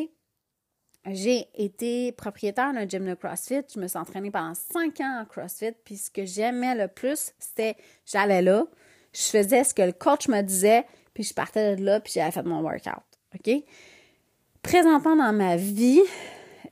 [1.11, 3.62] J'ai été propriétaire d'un gym de CrossFit.
[3.75, 5.73] Je me suis entraînée pendant cinq ans en CrossFit.
[5.85, 8.66] Puis ce que j'aimais le plus, c'était j'allais là,
[9.12, 12.31] je faisais ce que le coach me disait, puis je partais de là, puis j'avais
[12.31, 13.03] fait mon workout.
[13.35, 13.62] OK?
[14.62, 16.03] Présentement dans ma vie,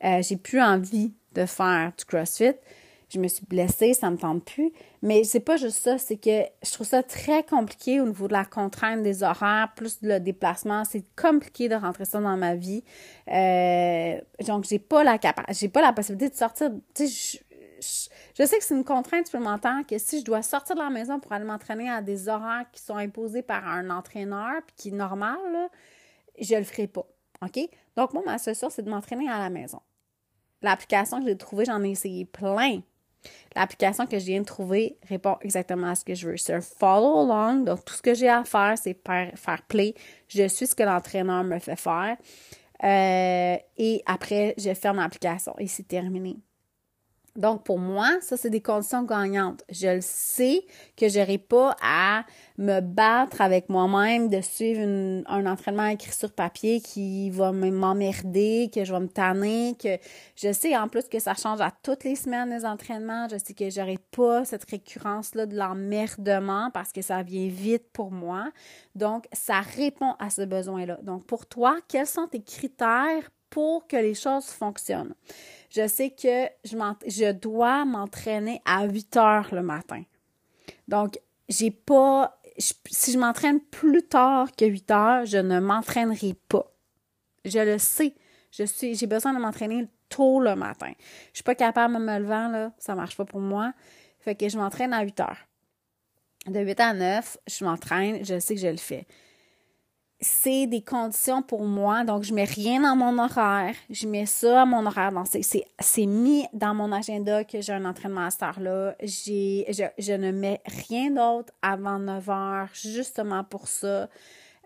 [0.04, 2.54] euh, j'ai plus envie de faire du CrossFit.
[3.08, 4.72] Je me suis blessée, ça me tente plus.
[5.06, 8.32] Mais c'est pas juste ça, c'est que je trouve ça très compliqué au niveau de
[8.32, 10.82] la contrainte des horaires, plus le déplacement.
[10.84, 12.82] C'est compliqué de rentrer ça dans ma vie.
[13.30, 15.16] Euh, donc, j'ai pas la
[15.50, 16.72] j'ai pas la possibilité de sortir.
[16.92, 17.40] Tu sais,
[18.36, 21.20] je, sais que c'est une contrainte supplémentaire que si je dois sortir de la maison
[21.20, 24.98] pour aller m'entraîner à des horaires qui sont imposés par un entraîneur puis qui est
[24.98, 25.68] normal, là,
[26.40, 27.06] je le ferai pas.
[27.42, 27.60] OK?
[27.94, 29.82] Donc, moi, ma solution, c'est de m'entraîner à la maison.
[30.62, 32.80] L'application que j'ai trouvée, j'en ai essayé plein.
[33.54, 36.36] L'application que je viens de trouver répond exactement à ce que je veux.
[36.36, 37.64] C'est un follow along.
[37.64, 39.94] Donc, tout ce que j'ai à faire, c'est faire, play.
[40.28, 42.16] Je suis ce que l'entraîneur me fait faire.
[42.84, 46.36] Euh, et après, je ferme l'application et c'est terminé.
[47.36, 49.62] Donc, pour moi, ça, c'est des conditions gagnantes.
[49.70, 50.64] Je le sais
[50.96, 52.24] que je n'aurai pas à
[52.58, 54.80] me battre avec moi-même de suivre
[55.26, 59.98] un entraînement écrit sur papier qui va m'emmerder, que je vais me tanner, que
[60.36, 63.28] je sais en plus que ça change à toutes les semaines les entraînements.
[63.28, 68.10] Je sais que j'aurai pas cette récurrence-là de l'emmerdement parce que ça vient vite pour
[68.10, 68.50] moi.
[68.94, 70.98] Donc, ça répond à ce besoin-là.
[71.02, 75.14] Donc, pour toi, quels sont tes critères pour que les choses fonctionnent?
[75.70, 80.02] Je sais que je, dois m'entraîner à 8 heures le matin.
[80.88, 82.40] Donc, j'ai pas.
[82.58, 86.72] si je m'entraîne plus tard que 8 heures, je ne m'entraînerai pas.
[87.44, 88.14] Je le sais.
[88.50, 90.92] Je suis, j'ai besoin de m'entraîner tôt le matin.
[91.32, 92.72] Je suis pas capable de me lever, là.
[92.78, 93.72] Ça marche pas pour moi.
[94.20, 95.46] Fait que je m'entraîne à 8 heures.
[96.46, 99.06] De 8 à 9, je m'entraîne, je sais que je le fais
[100.20, 102.04] c'est des conditions pour moi.
[102.04, 103.74] Donc, je mets rien dans mon horaire.
[103.90, 105.12] Je mets ça à mon horaire.
[105.80, 108.96] C'est mis dans mon agenda que j'ai un entraînement à cette heure-là.
[109.02, 114.08] Je, je ne mets rien d'autre avant 9 heures, justement pour ça.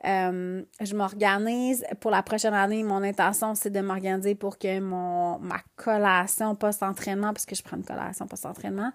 [0.07, 2.83] Euh, je m'organise pour la prochaine année.
[2.83, 7.85] Mon intention, c'est de m'organiser pour que mon ma collation post-entraînement, puisque je prends une
[7.85, 8.93] collation post-entraînement,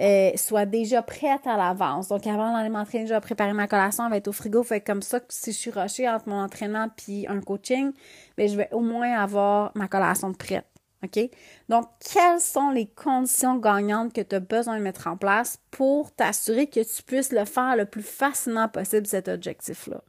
[0.00, 2.08] euh, soit déjà prête à l'avance.
[2.08, 4.62] Donc, avant d'aller m'entraîner, déjà préparer ma collation, elle va être au frigo.
[4.62, 7.92] Fait comme ça, si je suis rushée entre mon entraînement puis un coaching,
[8.38, 10.66] bien, je vais au moins avoir ma collation prête.
[11.04, 11.30] OK?
[11.68, 16.12] Donc, quelles sont les conditions gagnantes que tu as besoin de mettre en place pour
[16.12, 20.02] t'assurer que tu puisses le faire le plus facilement possible, cet objectif-là?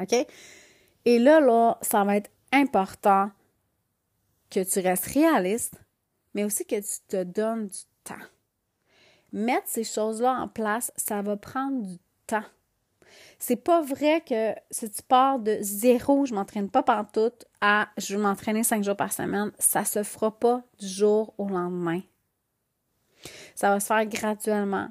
[0.00, 0.14] OK?
[1.04, 3.30] Et là, là, ça va être important
[4.50, 5.74] que tu restes réaliste,
[6.34, 8.14] mais aussi que tu te donnes du temps.
[9.32, 12.44] Mettre ces choses-là en place, ça va prendre du temps.
[13.38, 18.16] C'est pas vrai que si tu pars de zéro, je m'entraîne pas partout, à je
[18.16, 22.00] vais m'entraîner cinq jours par semaine, ça se fera pas du jour au lendemain.
[23.54, 24.88] Ça va se faire graduellement.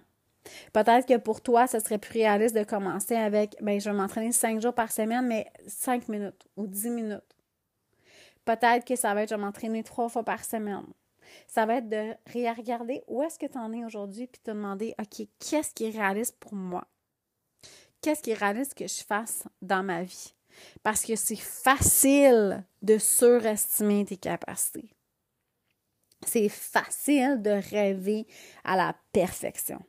[0.73, 4.31] Peut-être que pour toi, ce serait plus réaliste de commencer avec, ben, je vais m'entraîner
[4.31, 7.21] cinq jours par semaine, mais cinq minutes ou dix minutes.
[8.45, 10.85] Peut-être que ça va être, je vais m'entraîner trois fois par semaine.
[11.47, 14.93] Ça va être de regarder où est-ce que tu en es aujourd'hui, puis te demander,
[14.99, 16.85] OK, qu'est-ce qui est réaliste pour moi?
[18.01, 20.33] Qu'est-ce qui est réaliste que je fasse dans ma vie?
[20.83, 24.93] Parce que c'est facile de surestimer tes capacités.
[26.25, 28.27] C'est facile de rêver
[28.63, 29.79] à la perfection.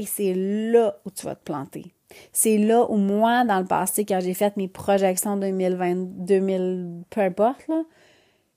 [0.00, 1.92] Et c'est là où tu vas te planter.
[2.32, 7.20] C'est là où moi, dans le passé, quand j'ai fait mes projections 2020, 2000, peu
[7.20, 7.82] importe, là,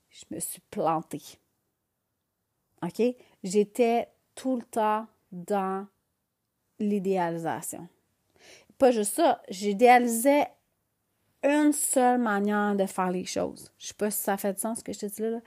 [0.10, 1.22] je me suis plantée.
[2.82, 3.02] OK?
[3.44, 5.86] J'étais tout le temps dans
[6.80, 7.90] l'idéalisation.
[8.78, 10.48] Pas juste ça, j'idéalisais
[11.44, 13.70] une seule manière de faire les choses.
[13.78, 15.42] Je sais pas si ça fait de sens ce que je te dis là.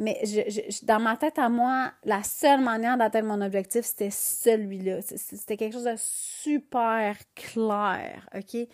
[0.00, 5.02] Mais je, dans ma tête à moi, la seule manière d'atteindre mon objectif, c'était celui-là.
[5.02, 8.66] C'était quelque chose de super clair, OK?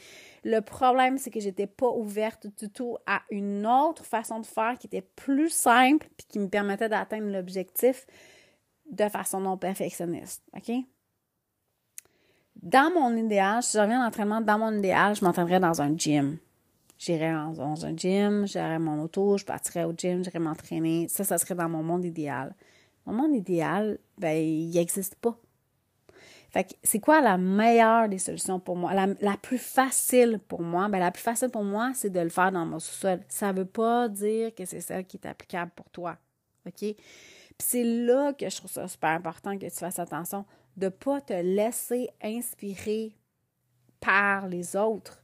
[0.44, 4.78] Le problème, c'est que j'étais pas ouverte du tout à une autre façon de faire
[4.78, 8.06] qui était plus simple puis qui me permettait d'atteindre l'objectif
[8.88, 10.76] de façon non perfectionniste, OK?
[12.54, 15.96] Dans mon idéal, si je reviens à l'entraînement, dans mon idéal, je m'entraînerais dans un
[15.96, 16.38] gym.
[16.98, 21.08] J'irais dans un gym, j'aurais mon auto, je partirais au gym, j'irais m'entraîner.
[21.08, 22.54] Ça, ça serait dans mon monde idéal.
[23.04, 25.38] Mon monde idéal, ben, il n'existe pas.
[26.50, 28.94] Fait que c'est quoi la meilleure des solutions pour moi?
[28.94, 30.88] La, plus facile pour moi?
[30.88, 33.20] Ben, la plus facile pour moi, c'est de le faire dans mon sous-sol.
[33.28, 36.16] Ça ne veut pas dire que c'est celle qui est applicable pour toi.
[36.66, 36.78] OK?
[36.78, 36.96] Puis
[37.58, 40.44] c'est là que je trouve ça super important que tu fasses attention
[40.76, 43.14] de ne pas te laisser inspirer
[44.00, 45.22] par les autres.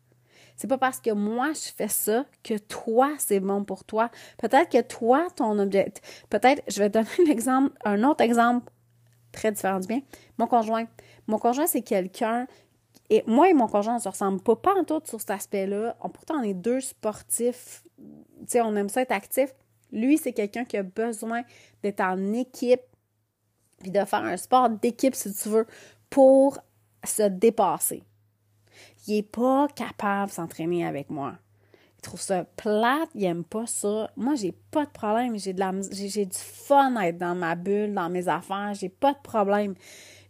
[0.62, 4.12] C'est pas parce que moi je fais ça que toi c'est bon pour toi.
[4.38, 8.70] Peut-être que toi ton objectif, peut-être je vais te donner un exemple, un autre exemple
[9.32, 10.02] très différent du bien.
[10.38, 10.84] Mon conjoint,
[11.26, 12.46] mon conjoint c'est quelqu'un
[13.10, 15.96] et moi et mon conjoint, on se ressemble pas, pas en tout sur cet aspect-là.
[16.00, 17.82] On, pourtant, on est deux sportifs.
[17.98, 18.04] Tu
[18.46, 19.52] sais, on aime ça être actif.
[19.90, 21.42] Lui, c'est quelqu'un qui a besoin
[21.82, 22.82] d'être en équipe,
[23.80, 25.66] puis de faire un sport d'équipe, si tu veux,
[26.08, 26.60] pour
[27.04, 28.04] se dépasser.
[29.06, 31.34] Il n'est pas capable de s'entraîner avec moi.
[31.98, 34.10] Il trouve ça plate, il n'aime pas ça.
[34.16, 35.38] Moi, j'ai pas de problème.
[35.38, 38.74] J'ai, de la, du fun à être dans ma bulle, dans mes affaires.
[38.74, 39.74] J'ai pas de problème.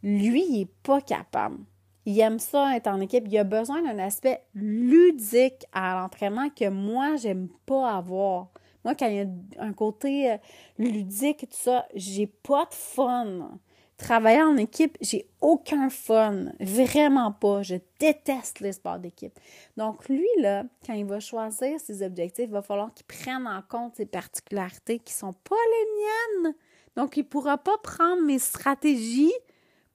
[0.03, 1.59] Lui, il n'est pas capable.
[2.05, 3.25] Il aime ça être en équipe.
[3.29, 8.49] Il a besoin d'un aspect ludique à l'entraînement que moi, j'aime pas avoir.
[8.85, 10.37] Moi, quand il y a un côté euh,
[10.79, 13.59] ludique, tout ça, j'ai pas de fun.
[14.03, 16.47] Travailler en équipe, j'ai aucun fun.
[16.59, 17.63] Vraiment pas.
[17.63, 19.39] Je déteste les sports d'équipe.
[19.77, 23.63] Donc, lui, là, quand il va choisir ses objectifs, il va falloir qu'il prenne en
[23.63, 26.55] compte ses particularités qui sont pas les miennes.
[26.97, 29.33] Donc, il pourra pas prendre mes stratégies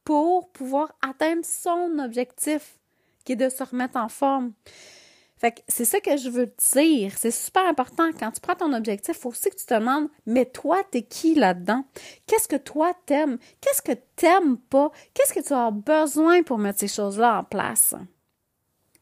[0.06, 2.80] pour pouvoir atteindre son objectif,
[3.26, 4.54] qui est de se remettre en forme.
[5.38, 7.14] Fait que c'est ça que je veux te dire.
[7.16, 8.10] C'est super important.
[8.20, 11.04] Quand tu prends ton objectif, il faut aussi que tu te demandes, mais toi, t'es
[11.04, 11.86] qui là-dedans?
[12.26, 13.38] Qu'est-ce que toi t'aimes?
[13.62, 14.92] Qu'est-ce que t'aimes pas?
[15.14, 17.94] Qu'est-ce que tu as besoin pour mettre ces choses-là en place?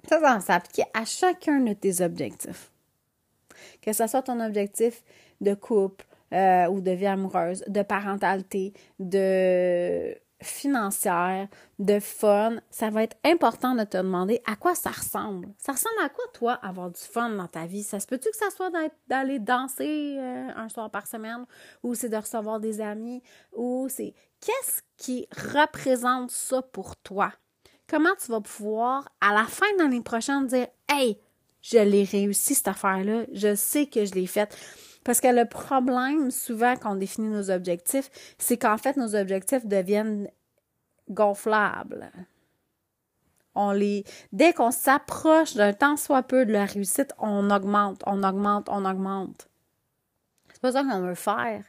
[0.07, 2.71] Ça, ça va s'appliquer à chacun de tes objectifs.
[3.81, 5.03] Que ce soit ton objectif
[5.39, 11.47] de couple euh, ou de vie amoureuse, de parentalité, de financière,
[11.79, 15.49] de fun, ça va être important de te demander à quoi ça ressemble.
[15.57, 17.83] Ça ressemble à quoi, toi, avoir du fun dans ta vie?
[17.83, 18.71] Ça se peut-tu que ça soit
[19.07, 21.45] d'aller danser euh, un soir par semaine
[21.83, 23.21] ou c'est de recevoir des amis
[23.53, 27.31] ou c'est qu'est-ce qui représente ça pour toi?
[27.87, 31.19] Comment tu vas pouvoir, à la fin de l'année prochaine, dire Hey,
[31.61, 34.55] je l'ai réussi cette affaire-là, je sais que je l'ai faite.
[35.05, 39.65] Parce que le problème, souvent, quand on définit nos objectifs, c'est qu'en fait, nos objectifs
[39.65, 40.27] deviennent
[41.09, 42.11] gonflables.
[43.53, 48.23] On les, dès qu'on s'approche d'un temps soit peu de la réussite, on augmente, on
[48.23, 49.47] augmente, on augmente.
[50.51, 51.63] C'est pas ça qu'on veut faire.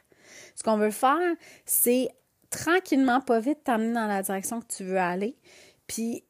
[0.55, 2.09] Ce qu'on veut faire, c'est
[2.49, 5.37] tranquillement, pas vite, t'amener dans la direction que tu veux aller.
[5.85, 6.23] Puis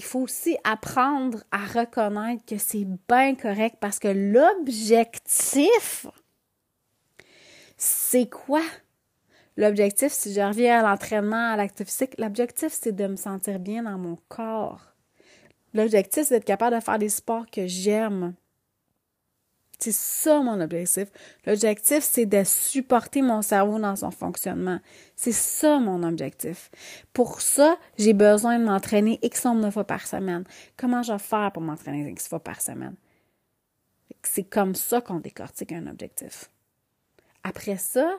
[0.00, 6.06] il faut aussi apprendre à reconnaître que c'est bien correct parce que l'objectif,
[7.76, 8.62] c'est quoi?
[9.58, 13.82] L'objectif, si je reviens à l'entraînement, à l'acte physique, l'objectif, c'est de me sentir bien
[13.82, 14.80] dans mon corps.
[15.74, 18.32] L'objectif, c'est d'être capable de faire des sports que j'aime.
[19.82, 21.08] C'est ça mon objectif.
[21.46, 24.78] L'objectif, c'est de supporter mon cerveau dans son fonctionnement.
[25.16, 26.70] C'est ça mon objectif.
[27.14, 30.44] Pour ça, j'ai besoin de m'entraîner X nombre de fois par semaine.
[30.76, 32.94] Comment je vais faire pour m'entraîner X fois par semaine?
[34.22, 36.50] C'est comme ça qu'on décortique un objectif.
[37.42, 38.18] Après ça,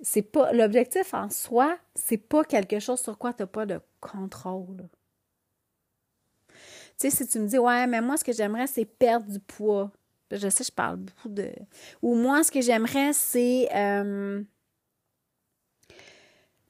[0.00, 3.80] c'est pas l'objectif en soi, c'est pas quelque chose sur quoi tu n'as pas de
[4.00, 4.88] contrôle.
[7.00, 9.40] Tu sais, si tu me dis, ouais, mais moi, ce que j'aimerais, c'est perdre du
[9.40, 9.90] poids.
[10.30, 11.50] Je sais, je parle beaucoup de.
[12.02, 13.68] Ou moi, ce que j'aimerais, c'est.
[13.74, 14.42] Euh...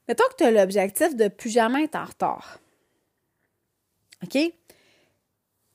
[0.06, 2.60] Mettons que tu as l'objectif de plus jamais être en retard.
[4.22, 4.38] OK?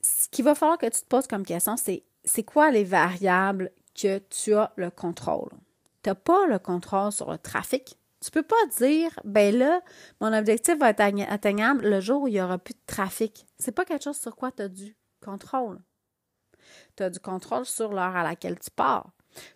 [0.00, 3.70] Ce qu'il va falloir que tu te poses comme question, c'est c'est quoi les variables
[3.94, 5.50] que tu as le contrôle?
[6.02, 7.98] Tu n'as pas le contrôle sur le trafic.
[8.20, 9.82] Tu peux pas dire, ben là,
[10.20, 13.46] mon objectif va être atteignable le jour où il n'y aura plus de trafic.
[13.58, 15.78] C'est pas quelque chose sur quoi tu as du contrôle.
[16.96, 19.10] Tu as du contrôle sur l'heure à laquelle tu pars.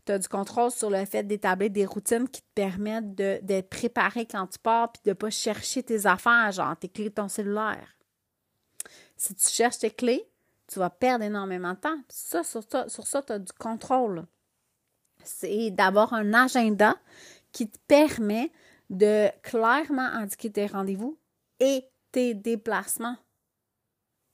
[0.04, 4.26] Tu as du contrôle sur le fait d'établir des routines qui te permettent d'être préparé
[4.26, 7.28] quand tu pars puis de ne pas chercher tes affaires, genre tes clés de ton
[7.28, 7.96] cellulaire.
[9.16, 10.28] Si tu cherches tes clés,
[10.66, 11.98] tu vas perdre énormément de temps.
[12.08, 14.26] Ça, sur, sur ça, tu as du contrôle.
[15.24, 16.96] C'est d'avoir un agenda
[17.52, 18.52] qui te permet
[18.90, 21.18] de clairement indiquer tes rendez-vous
[21.60, 23.16] et tes déplacements.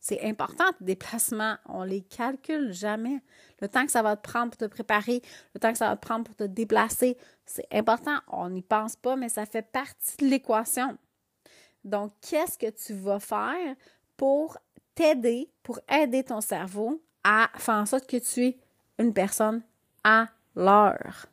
[0.06, 1.56] C'est important, tes déplacements.
[1.64, 3.22] On les calcule jamais.
[3.62, 5.22] Le temps que ça va te prendre pour te préparer,
[5.54, 8.18] le temps que ça va te prendre pour te déplacer, c'est important.
[8.28, 10.98] On n'y pense pas, mais ça fait partie de l'équation.
[11.84, 13.76] Donc, qu'est-ce que tu vas faire
[14.18, 14.58] pour
[14.94, 18.58] t'aider, pour aider ton cerveau à faire en sorte que tu es
[18.98, 19.62] une personne
[20.04, 21.24] à l'heure?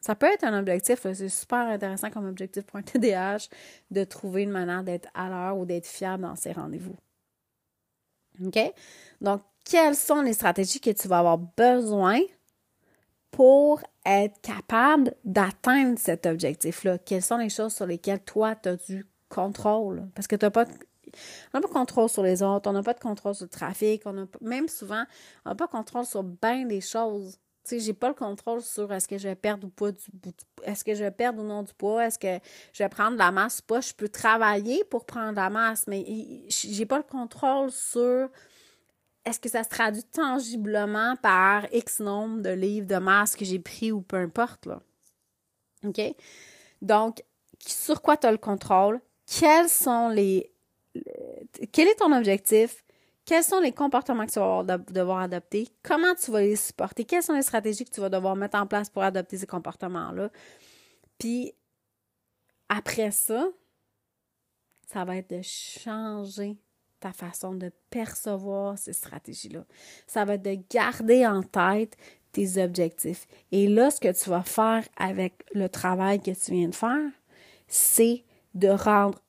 [0.00, 3.48] Ça peut être un objectif, c'est super intéressant comme objectif pour un TDAH
[3.90, 6.94] de trouver une manière d'être à l'heure ou d'être fiable dans ses rendez-vous.
[8.44, 8.58] OK?
[9.20, 12.20] Donc, quelles sont les stratégies que tu vas avoir besoin
[13.30, 16.98] pour être capable d'atteindre cet objectif-là?
[16.98, 20.08] Quelles sont les choses sur lesquelles toi, tu as du contrôle?
[20.14, 20.66] Parce que tu n'as pas
[21.54, 23.50] on n'a pas de contrôle sur les autres, on n'a pas de contrôle sur le
[23.50, 25.04] trafic, on a, même souvent,
[25.44, 27.38] on n'a pas de contrôle sur bien des choses.
[27.68, 30.00] Sais, j'ai pas le contrôle sur est-ce que je vais perdre ou pas du
[30.64, 32.42] est-ce que je vais perdre ou non du poids, est-ce que
[32.72, 33.80] je vais prendre de la masse ou pas.
[33.82, 36.04] Je peux travailler pour prendre de la masse, mais
[36.48, 38.30] j'ai pas le contrôle sur
[39.26, 43.58] est-ce que ça se traduit tangiblement par X nombre de livres de masse que j'ai
[43.58, 44.80] pris ou peu importe, là.
[45.84, 46.00] OK?
[46.80, 47.22] Donc,
[47.58, 49.00] sur quoi tu as le contrôle?
[49.26, 50.50] Quels sont les
[51.72, 52.82] quel est ton objectif?
[53.28, 55.68] Quels sont les comportements que tu vas devoir adopter?
[55.82, 57.04] Comment tu vas les supporter?
[57.04, 60.30] Quelles sont les stratégies que tu vas devoir mettre en place pour adopter ces comportements-là?
[61.18, 61.52] Puis,
[62.70, 63.50] après ça,
[64.90, 66.56] ça va être de changer
[67.00, 69.66] ta façon de percevoir ces stratégies-là.
[70.06, 71.98] Ça va être de garder en tête
[72.32, 73.26] tes objectifs.
[73.52, 77.10] Et là, ce que tu vas faire avec le travail que tu viens de faire,
[77.66, 78.24] c'est
[78.54, 79.20] de rendre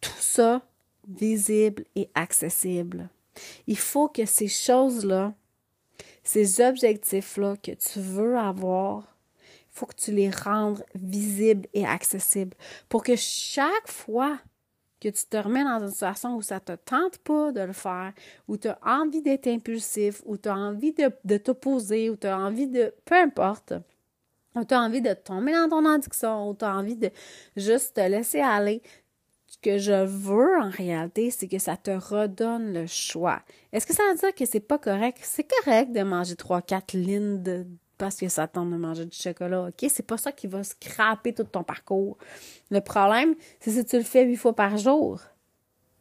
[0.00, 0.62] tout ça
[1.08, 3.10] visible et accessible.
[3.66, 5.34] Il faut que ces choses-là,
[6.22, 12.56] ces objectifs-là que tu veux avoir, il faut que tu les rendes visibles et accessibles.
[12.88, 14.38] Pour que chaque fois
[15.00, 18.12] que tu te remets dans une situation où ça te tente pas de le faire,
[18.46, 22.28] où tu as envie d'être impulsif, où tu as envie de, de t'opposer, où tu
[22.28, 22.94] as envie de...
[23.04, 23.72] peu importe,
[24.54, 27.10] où tu as envie de tomber dans ton addiction, où tu as envie de
[27.56, 28.80] juste te laisser aller,
[29.58, 33.42] que je veux en réalité, c'est que ça te redonne le choix.
[33.72, 35.18] Est-ce que ça veut dire que c'est pas correct?
[35.22, 37.42] C'est correct de manger 3-4 lignes
[37.98, 39.88] parce que ça tente de manger du chocolat, OK?
[39.88, 42.18] C'est pas ça qui va scraper tout ton parcours.
[42.70, 45.20] Le problème, c'est si tu le fais huit fois par jour,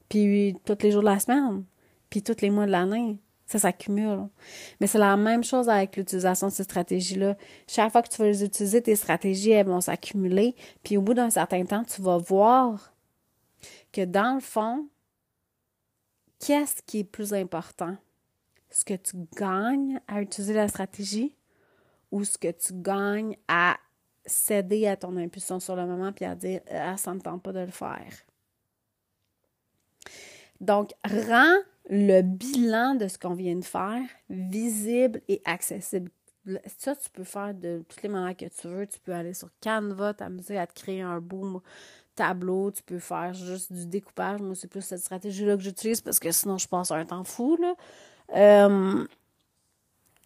[0.09, 1.63] puis tous les jours de la semaine,
[2.09, 3.17] puis tous les mois de l'année.
[3.45, 4.29] Ça s'accumule.
[4.79, 7.35] Mais c'est la même chose avec l'utilisation de ces stratégies-là.
[7.67, 10.55] Chaque fois que tu vas les utiliser, tes stratégies, elles vont s'accumuler.
[10.83, 12.90] Puis au bout d'un certain temps, tu vas voir
[13.91, 14.87] que dans le fond,
[16.39, 17.97] qu'est-ce qui est plus important?
[18.69, 21.35] Ce que tu gagnes à utiliser la stratégie
[22.11, 23.77] ou ce que tu gagnes à
[24.25, 27.43] céder à ton impulsion sur le moment puis à dire ah, ça ne me tente
[27.43, 28.13] pas de le faire.
[30.59, 31.57] Donc, rends
[31.89, 36.11] le bilan de ce qu'on vient de faire visible et accessible.
[36.77, 38.87] Ça, tu peux faire de tous les moments que tu veux.
[38.87, 41.61] Tu peux aller sur Canva, t'amuser à te créer un boom
[42.21, 44.41] tableau, tu peux faire juste du découpage.
[44.41, 47.57] Moi, c'est plus cette stratégie-là que j'utilise parce que sinon, je passe un temps fou.
[47.59, 47.73] Là.
[48.35, 49.03] Euh,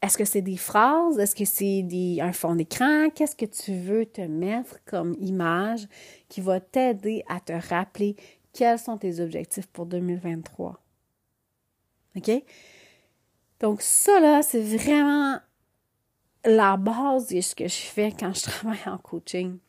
[0.02, 1.18] est-ce que c'est des phrases?
[1.18, 1.86] Est-ce que c'est
[2.22, 3.10] un fond d'écran?
[3.16, 5.88] Qu'est-ce que tu veux te mettre comme image
[6.28, 8.18] qui va t'aider à te rappeler
[8.52, 10.78] quels sont tes objectifs pour 2023?
[12.18, 12.44] OK?
[13.62, 15.40] Donc, ça, là, c'est vraiment
[16.44, 19.60] la base de ce que je fais quand je travaille en coaching.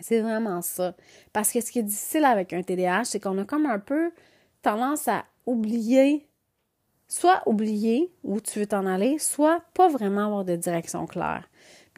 [0.00, 0.94] C'est vraiment ça.
[1.32, 4.12] Parce que ce qui est difficile avec un TDAH, c'est qu'on a comme un peu
[4.62, 6.28] tendance à oublier,
[7.08, 11.48] soit oublier où tu veux t'en aller, soit pas vraiment avoir de direction claire.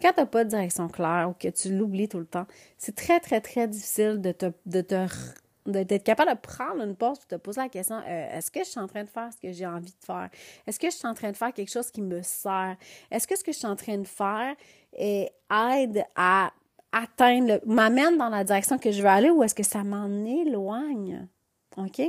[0.01, 2.47] quand tu n'as pas de direction claire ou que tu l'oublies tout le temps,
[2.77, 5.07] c'est très, très, très difficile de te, de te
[5.67, 8.61] d'être capable de prendre une pause et de te poser la question euh, est-ce que
[8.61, 10.31] je suis en train de faire ce que j'ai envie de faire?
[10.67, 12.77] Est-ce que je suis en train de faire quelque chose qui me sert?
[13.11, 14.55] Est-ce que ce que je suis en train de faire
[14.95, 16.53] aide à
[16.93, 21.29] atteindre, m'amène dans la direction que je veux aller ou est-ce que ça m'en éloigne?
[21.77, 22.03] OK?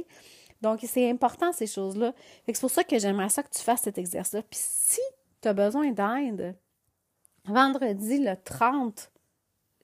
[0.61, 2.13] Donc, c'est important, ces choses-là.
[2.45, 4.41] C'est pour ça que j'aimerais ça que tu fasses cet exercice-là.
[4.41, 5.01] Puis si
[5.41, 6.55] tu as besoin d'aide,
[7.45, 9.11] vendredi le 30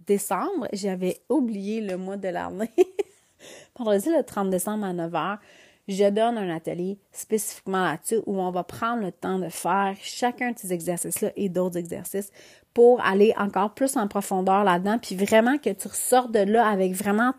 [0.05, 2.73] décembre, j'avais oublié le mois de l'année.
[3.77, 5.39] vendredi le 30 décembre à 9h,
[5.87, 10.51] je donne un atelier spécifiquement là-dessus où on va prendre le temps de faire chacun
[10.51, 12.31] de ces exercices-là et d'autres exercices
[12.75, 16.91] pour aller encore plus en profondeur là-dedans, puis vraiment que tu ressortes de là avec
[16.91, 17.31] vraiment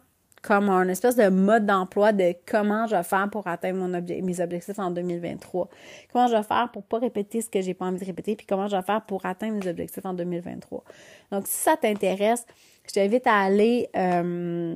[0.42, 4.40] comme un espèce de mode d'emploi de comment je vais faire pour atteindre mon mes
[4.40, 5.68] objectifs en 2023.
[6.10, 8.46] Comment je vais faire pour pas répéter ce que j'ai pas envie de répéter, puis
[8.46, 10.84] comment je vais faire pour atteindre mes objectifs en 2023.
[11.32, 12.46] Donc, si ça t'intéresse,
[12.88, 14.74] je t'invite à aller euh,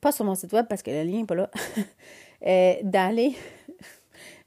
[0.00, 1.50] pas sur mon site web parce que le lien n'est pas là,
[2.46, 3.34] euh, d'aller.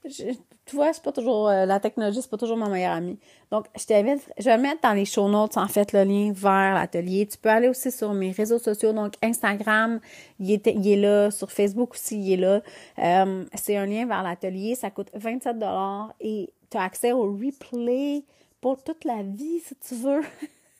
[0.74, 3.20] tu vois, c'est pas toujours euh, la technologie, c'est pas toujours mon meilleur ami.
[3.52, 6.74] Donc, je t'invite, je vais mettre dans les show notes en fait le lien vers
[6.74, 7.28] l'atelier.
[7.28, 10.00] Tu peux aller aussi sur mes réseaux sociaux, donc Instagram,
[10.40, 12.62] il est, là, sur Facebook aussi, il est là.
[12.98, 17.22] Euh, c'est un lien vers l'atelier, ça coûte 27 dollars et tu as accès au
[17.22, 18.24] replay
[18.60, 20.22] pour toute la vie si tu veux.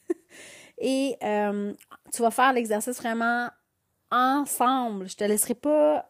[0.80, 1.18] et
[2.12, 3.48] tu vas faire l'exercice vraiment
[4.10, 5.08] ensemble.
[5.08, 6.10] Je te laisserai pas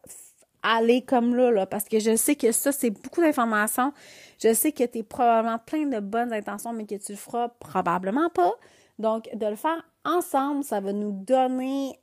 [0.63, 3.93] aller comme là, là, parce que je sais que ça, c'est beaucoup d'informations.
[4.41, 7.49] Je sais que tu es probablement plein de bonnes intentions, mais que tu le feras
[7.59, 8.53] probablement pas.
[8.97, 11.99] Donc, de le faire ensemble, ça va nous donner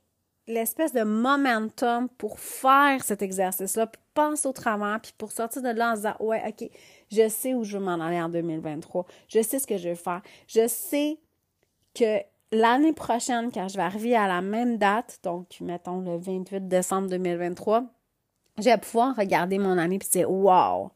[0.47, 5.69] l'espèce de momentum pour faire cet exercice-là, pour penser au travail, puis pour sortir de
[5.69, 6.69] là en disant Ouais, OK,
[7.11, 9.05] je sais où je veux m'en aller en 2023.
[9.27, 10.21] Je sais ce que je veux faire.
[10.47, 11.17] Je sais
[11.93, 12.19] que
[12.51, 17.09] l'année prochaine, quand je vais arriver à la même date, donc mettons le 28 décembre
[17.09, 17.85] 2023,
[18.61, 20.91] je vais pouvoir regarder mon année et dire Wow,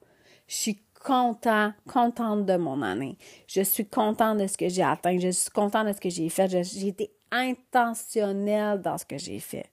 [0.48, 3.18] je suis content, contente de mon année.
[3.48, 5.18] Je suis contente de ce que j'ai atteint.
[5.20, 6.50] Je suis contente de ce que j'ai fait.
[6.50, 9.70] J'ai été intentionnelle dans ce que j'ai fait.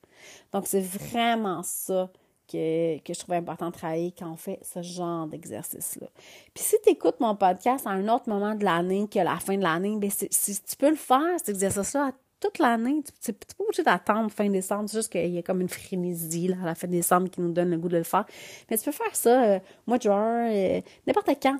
[0.52, 2.10] Donc, c'est vraiment ça
[2.50, 6.08] que, je trouve important de travailler quand on fait ce genre d'exercice-là.
[6.54, 9.56] Puis si tu écoutes mon podcast à un autre moment de l'année que la fin
[9.56, 12.12] de l'année, bien, si tu peux le faire, cet exercice-là,
[12.42, 13.02] toute l'année.
[13.22, 14.88] Tu n'es pas obligé d'attendre fin décembre.
[14.90, 17.70] Juste qu'il y a comme une frénésie là, à la fin décembre qui nous donne
[17.70, 18.26] le goût de le faire.
[18.68, 21.58] Mais tu peux faire ça euh, mois de juin, euh, n'importe quand.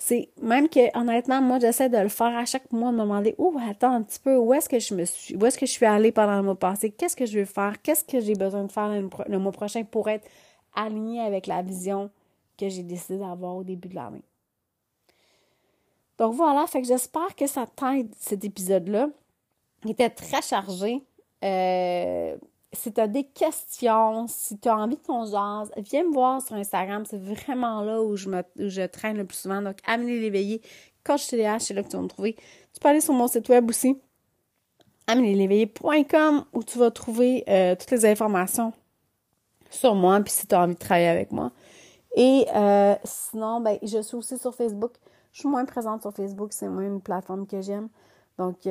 [0.00, 3.34] C'est même que honnêtement, moi j'essaie de le faire à chaque mois, de me demander
[3.36, 5.72] Oh, attends un petit peu, où est-ce que je me suis où est-ce que je
[5.72, 6.90] suis allée pendant le mois passé?
[6.90, 7.82] Qu'est-ce que je veux faire?
[7.82, 10.28] Qu'est-ce que j'ai besoin de faire le, mois prochain pour être
[10.74, 12.10] aligné avec la vision
[12.56, 14.22] que j'ai décidé d'avoir au début de l'année?
[16.16, 19.08] Donc voilà, fait que j'espère que ça t'aide cet épisode-là.
[19.86, 21.04] Était très chargé.
[21.44, 22.36] Euh,
[22.72, 26.56] si tu as des questions, si tu as envie qu'on jase, viens me voir sur
[26.56, 27.04] Instagram.
[27.06, 29.62] C'est vraiment là où je, me, je traîne le plus souvent.
[29.62, 30.60] Donc, Amélie Léveillé,
[31.04, 32.34] coach TDH, c'est là que tu vas me trouver.
[32.34, 33.98] Tu peux aller sur mon site web aussi,
[35.06, 38.72] amelieléveillé.com, où tu vas trouver euh, toutes les informations
[39.70, 41.52] sur moi, puis si tu as envie de travailler avec moi.
[42.14, 44.92] Et euh, sinon, ben, je suis aussi sur Facebook.
[45.32, 47.88] Je suis moins présente sur Facebook, c'est moins une plateforme que j'aime.
[48.38, 48.66] Donc,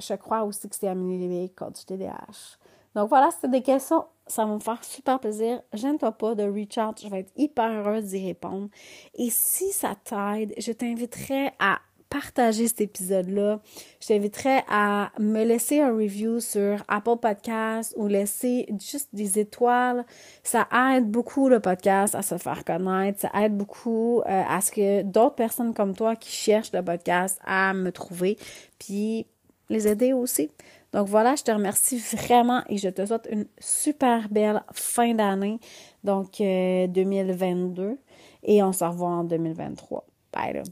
[0.00, 2.58] je crois aussi que c'est Amélie Léveillé, coach TDH.
[2.94, 5.62] Donc voilà, c'est des questions, ça va me faire super plaisir.
[5.72, 8.68] Gêne-toi pas de reach out, je vais être hyper heureuse d'y répondre.
[9.14, 11.80] Et si ça t'aide, je t'inviterai à
[12.12, 13.60] partager cet épisode-là.
[14.00, 20.04] Je t'inviterai à me laisser un review sur Apple Podcast ou laisser juste des étoiles.
[20.42, 23.20] Ça aide beaucoup le podcast à se faire connaître.
[23.20, 27.40] Ça aide beaucoup euh, à ce que d'autres personnes comme toi qui cherchent le podcast
[27.46, 28.36] à me trouver,
[28.78, 29.26] puis
[29.68, 30.50] les aider aussi.
[30.92, 35.58] Donc voilà, je te remercie vraiment et je te souhaite une super belle fin d'année,
[36.04, 37.94] donc 2022, euh,
[38.42, 40.04] et on se revoit en 2023.
[40.32, 40.62] Bye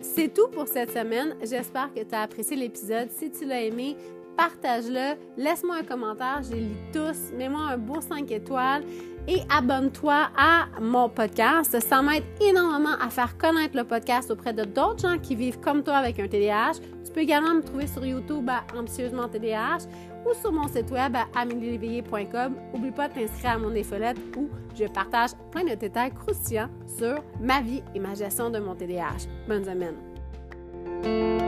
[0.00, 1.36] C'est tout pour cette semaine.
[1.42, 3.10] J'espère que tu as apprécié l'épisode.
[3.10, 3.96] Si tu l'as aimé,
[4.36, 8.82] partage-le, laisse-moi un commentaire, je les lis tous, mets-moi un beau 5 étoiles
[9.28, 11.80] et abonne-toi à mon podcast.
[11.80, 15.82] Ça m'aide énormément à faire connaître le podcast auprès de d'autres gens qui vivent comme
[15.82, 16.80] toi avec un TDAH.
[17.04, 19.88] Tu peux également me trouver sur YouTube à Ambitieusement TDAH
[20.26, 22.54] ou sur mon site web à amelieléveillé.com.
[22.74, 27.22] N'oublie pas de t'inscrire à mon infolette où je partage plein de détails croustillants sur
[27.40, 29.26] ma vie et ma gestion de mon TDAH.
[29.48, 31.45] Bonne semaine!